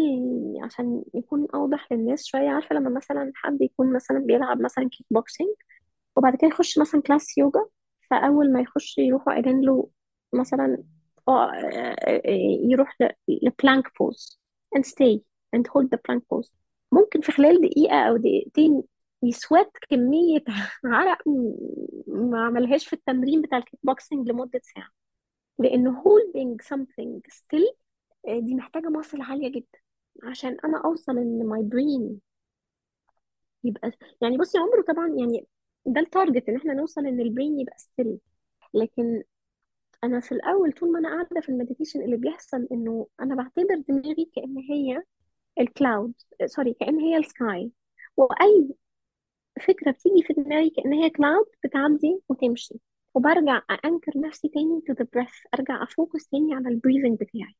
[0.64, 2.50] عشان يكون أوضح للناس شوية.
[2.50, 5.50] عارفة لما مثلا حد يكون مثلا بيلعب مثلا kick boxing
[6.16, 7.66] وبعد كده يخش مثلا class يوجا
[8.12, 9.90] فأول ما يخش يروحوا قايلين له
[10.34, 10.84] مثلا
[11.28, 12.22] آه، آه،
[12.70, 14.40] يروح ل plank pose
[14.78, 15.20] and stay
[15.56, 16.52] and hold the plank pose
[16.92, 18.84] ممكن في خلال دقيقة أو دقيقتين
[19.24, 20.44] يsweat كمية
[20.86, 21.18] عرق
[22.08, 24.90] ما عملهاش في التمرين بتاع ال kick boxing لمدة ساعة.
[26.04, 27.76] holding something still
[28.28, 29.80] آه، دي محتاجة muscle عالية جدا
[30.24, 32.20] عشان أنا أوصل إن my brain
[33.64, 35.48] يبقى يعني بصي عمره طبعا يعني
[35.86, 38.18] ده ال target إن إحنا نوصل إن ال brain يبقى still.
[38.74, 39.24] لكن
[40.04, 43.84] أنا في الأول طول ما أنا قاعدة في ال meditation اللي بيحصل إنه أنا بعتبر
[43.90, 45.04] دماغي كأن هي
[45.60, 46.14] ال cloud
[46.46, 47.72] sorry كأن هي ال sky
[48.18, 48.70] وأي
[49.68, 52.76] فكرة بتيجي في دماغي كأن هي cloud بتعدي وتمشي.
[53.14, 57.20] وبرجع أ anchor نفسي تاني to the breath أرجع أ focus تاني على ال breathing
[57.20, 57.56] بتاعي.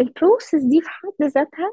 [0.00, 1.72] ال process دي في حد ذاتها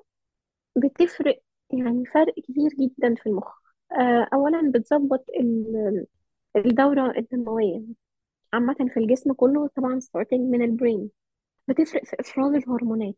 [0.78, 3.54] بتفرق يعني فرق كبير جدا في المخ.
[3.92, 6.06] آه، أولا بتظبط ال-
[6.56, 7.82] الدورة الدموية.
[8.54, 11.10] عامة في الجسم كله طبعا starting من ال brain
[11.68, 13.16] بتفرق في إفراز الهرمونات.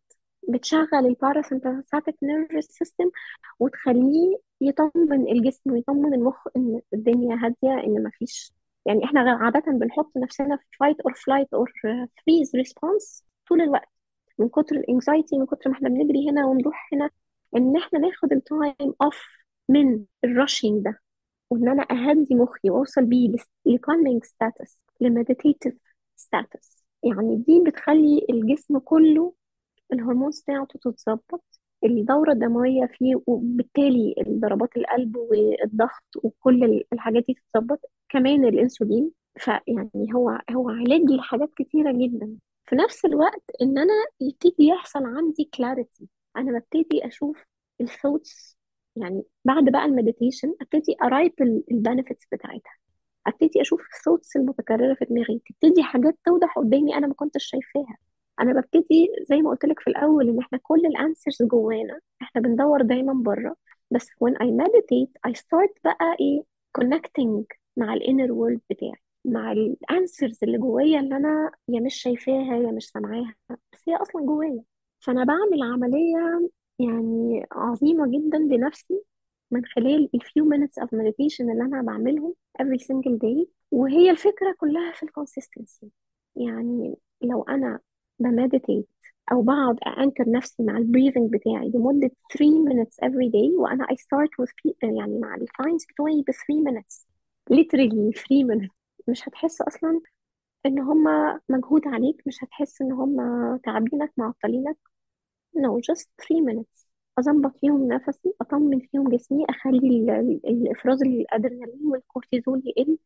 [0.49, 3.09] بتشغل ال parasympathetic nervous system
[3.59, 8.53] وتخليه يطمن الجسم ويطمن المخ إن الدنيا هادية إن مفيش.
[8.85, 11.65] يعني إحنا عادة بنحط نفسنا في fight or flight or
[12.05, 13.89] freeze response طول الوقت.
[14.39, 17.09] من كتر ال anxiety من كتر ما إحنا بنجري هنا ونروح هنا
[17.55, 19.23] إن إحنا ناخد ال time off
[19.69, 20.99] من ال rushing ده.
[21.49, 23.35] وإن أنا اهدي مخي وأوصل بيه
[23.65, 25.73] ل calming status ل meditative
[26.15, 29.33] status يعني دي بتخلي الجسم كله
[29.93, 31.43] ال hormones بتاعته تتظبط
[31.85, 37.79] الدورة الدموية فيه وبالتالي ضربات القلب والضغط وكل ال- الحاجات دي تتظبط.
[38.09, 39.11] كمان الإنسولين.
[39.39, 42.35] فيعني هو هو علاج لحاجات كتيرة جدا.
[42.65, 47.43] في نفس الوقت إن أنا يبتدي يحصل عندي clarity أنا ببتدي أشوف
[47.81, 48.57] ال thoughts
[48.95, 51.33] يعني بعد بقى ال meditation ابتدي ا reap
[51.71, 52.73] ال benefits بتاعتها.
[53.27, 55.41] ابتدي أشوف ال thoughts المتكررة في دماغي.
[55.49, 57.97] تبتدي حاجات توضح قدامي أنا ما كنتش شايفاها.
[58.41, 61.99] أنا ببتدي زي ما قلت لك في الأول إن إحنا كل ال answers جوانا.
[62.21, 63.55] إحنا بندور دايما بره
[63.91, 66.43] بس when I meditate I start بقى إيه؟
[66.79, 67.43] connecting
[67.77, 68.91] مع ال inner world بتاعي.
[69.25, 73.35] مع ال answers اللي جوايا اللي أنا يا مش شايفاها يا مش سامعاها.
[73.49, 74.63] بس هي أصلا جوايا.
[74.99, 76.49] فأنا بعمل عملية
[76.79, 79.01] يعني عظيمة جدا لنفسي
[79.51, 83.47] من خلال ال few minutes of meditation اللي أنا بعملهم every single day.
[83.71, 85.89] وهي الفكرة كلها في ال consistency
[86.35, 87.79] يعني لو أنا
[88.19, 88.87] ب meditate
[89.31, 93.85] أو بقعد ا anchor نفسي مع ال breathing بتاعي لمدة 3 minutes every day وأنا
[93.85, 97.05] I start with people يعني مع ال clients بتوعي ب 3 minutes.
[97.53, 98.75] Literally 3 minutes.
[99.07, 100.01] مش هتحس أصلا
[100.65, 101.03] إن هم
[101.49, 103.17] مجهود عليك مش هتحس إن هم
[103.57, 104.77] تعبينك معطلينك.
[105.55, 106.85] No just 3 minutes.
[107.19, 109.77] أظبط فيهم نفسي أطمن فيهم جسمي أخلي
[110.19, 112.97] ال- الإفراز الأدرينالين والكورتيزول يقل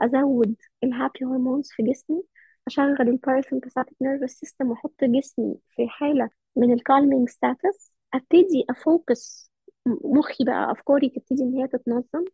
[0.00, 2.22] أزود ال happy hormones في جسمي
[2.66, 8.83] أشغل ال parasympathetic nervous system وأحط جسمي في حالة من ال calming status أبتدي أ
[8.83, 9.50] focus
[9.86, 12.24] مخي بقى أفكاري تبتدي إن هي تتنظم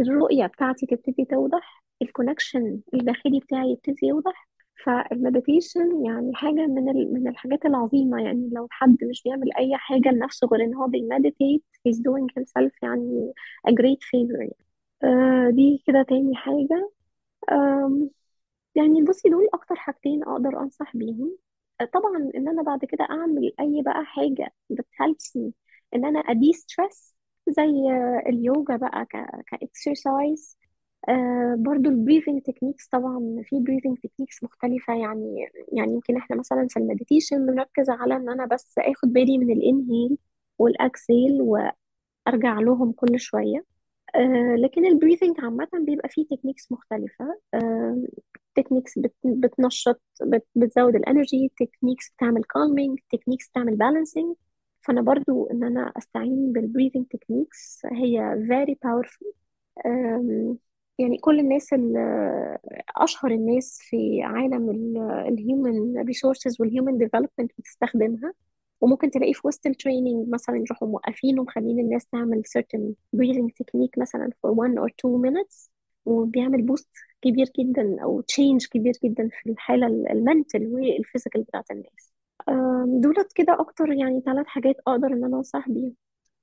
[0.00, 4.48] الرؤية بتاعتي تبتدي توضح ال connection الداخلي بتاعي يبتدي يوضح
[4.86, 8.22] فال meditation يعني حاجة من ال- من الحاجات العظيمة.
[8.24, 12.26] يعني لو حد مش بيعمل أي حاجة لنفسه غير إن هو بي meditate he's doing
[12.40, 13.32] himself يعني
[13.68, 14.40] a great favor.
[14.40, 14.56] يعني.
[15.04, 16.90] آه دي كده تاني حاجة.
[18.74, 21.38] يعني بصي دول أكتر حاجتين أقدر أنصح بيهم.
[21.80, 25.52] آه، طبعا إن أنا بعد كده أعمل أي بقى حاجة بت help سني
[25.94, 27.14] إن أنا أ de-stress
[27.48, 27.70] زي
[28.28, 30.58] اليوجا بقى ك ك exercise
[31.08, 34.94] آه برضو ال breathing techniques طبعا في breathing techniques مختلفة.
[34.94, 39.38] يعني يعني يمكن إحنا مثلا في ال meditation بنركز على إن أنا بس آخد بالي
[39.38, 40.18] من ال inhale
[40.58, 43.64] وال exhale وأرجع لهم كل شوية.
[44.14, 47.38] آه لكن ال breathing عامة بيبقى فيه techniques مختلفة.
[47.54, 48.02] آه
[48.54, 54.34] techniques بت بتنشط بت بتزود ال energy techniques بتعمل calming techniques بتعمل balancing
[54.82, 59.32] فأنا برضو إن أنا أستعين بال breathing techniques هي very powerful.
[61.00, 61.96] يعني كل الناس ال-
[62.96, 64.70] أشهر الناس في عالم
[65.28, 68.32] ال human resources وال human development بتستخدمها.
[68.80, 73.98] وممكن تلاقيه في وسط ال training مثلا يروحوا موقفين ومخلين الناس تعمل certain breathing technique
[73.98, 75.70] مثلا for one or two minutes.
[76.04, 76.88] وبيعمل boost
[77.22, 82.12] كبير جدا أو change كبير جدا في الحالة ال mental وال physical بتاعت الناس.
[83.00, 85.94] دولت كده أكتر يعني ثلاث حاجات أقدر إن أنا أنصح بيهم.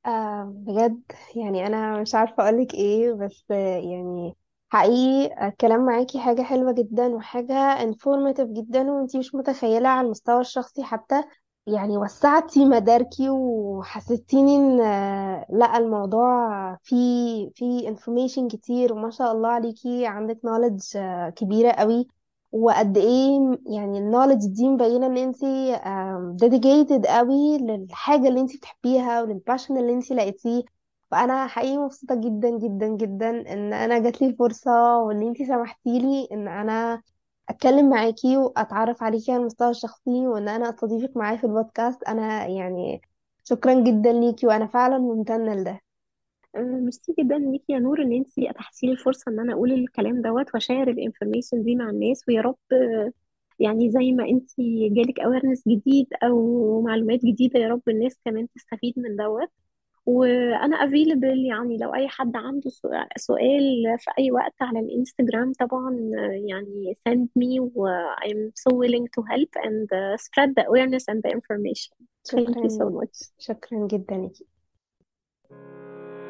[0.06, 1.02] آه بجد؟
[1.36, 4.36] يعني أنا مش عارفة أقولك إيه بس يعني
[4.70, 10.84] حقيقي الكلام معاكي حاجة حلوة جدا وحاجة informative جدا وانتي مش متخيلة على المستوى الشخصي
[10.84, 11.24] حتى.
[11.68, 14.78] يعني وسعتي مداركي وحسستيني إن
[15.50, 20.06] لأ الموضوع فيه فيه information كتير وما شاء الله عليكي.
[20.06, 20.40] عندك
[20.96, 22.08] آه، كبيرة قوي.
[22.52, 25.76] وقد إيه يعني النولج دي مبينة إن انتي
[26.44, 30.77] dedicated قوي للحاجة اللي انتي بتحبيها ولل passion اللي انتي لقيتيه.
[31.12, 37.02] فأنا حقيقي مبسوطة جدا جدا جدا إن أنا جاتلي الفرصة وإن أنتي سمحتيلي إن أنا
[37.50, 42.04] أتكلم معاكي وأتعرف عليكي على المستوى الشخصي وإن أنا أستضيفك معايا في البودكاست.
[42.04, 43.02] أنا يعني
[43.44, 45.80] شكرا جدا ليكي وأنا فعلا ممتنة لده.
[46.58, 50.54] ميرسي جدا ليكي يا نور إن انت أتحتي لي الفرصة إن أنا أقول الكلام دوت
[50.54, 52.58] وأ share ال information دي مع الناس ويا رب
[53.60, 54.50] يعني زي ما انت
[54.92, 59.50] جالك awareness جديد أو معلومات جديدة يا رب الناس كمان تستفيد من دوت.
[60.08, 65.98] وأنا available يعني لو أي حد عنده سؤ- سؤال في أي وقت على الإنستجرام طبعا
[66.50, 69.88] يعني send me و I'm so willing to help and
[70.26, 71.94] spread the awareness and the information.
[72.32, 72.76] Thank you so much.
[72.76, 74.46] شكرا شكرا جدا ليكي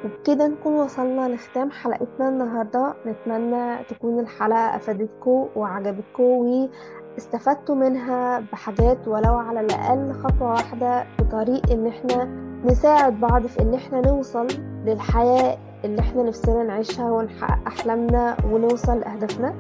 [0.05, 2.95] وبكده نكون وصلنا لختام حلقتنا النهاردة.
[3.05, 6.23] نتمنى تكون الحلقة أفادتكم وعجبتكم
[7.17, 12.23] واستفدتوا منها بحاجات ولو على الأقل خطوة واحدة في طريق إن إحنا
[12.65, 14.47] نساعد بعض في إن إحنا نوصل
[14.85, 19.53] للحياة اللي إحنا نفسنا نعيشها ونحقق أحلامنا ونوصل لأهدافنا.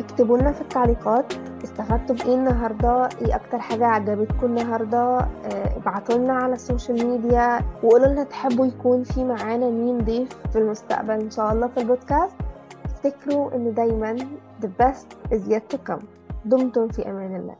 [0.00, 1.32] اكتبوا لنا في التعليقات
[1.64, 7.60] استفدتوا بإيه النهارده إيه أكتر حاجة عجبتكم النهارده آه، ابعتوا لنا على ال social media
[7.82, 12.34] وقولوا لنا تحبوا يكون في معانا مين ضيف في المستقبل إن شاء الله في البودكاست.
[12.84, 14.16] افتكروا إن دايما
[14.62, 16.17] the best is yet to come.
[16.44, 17.56] دمتم في أمان الله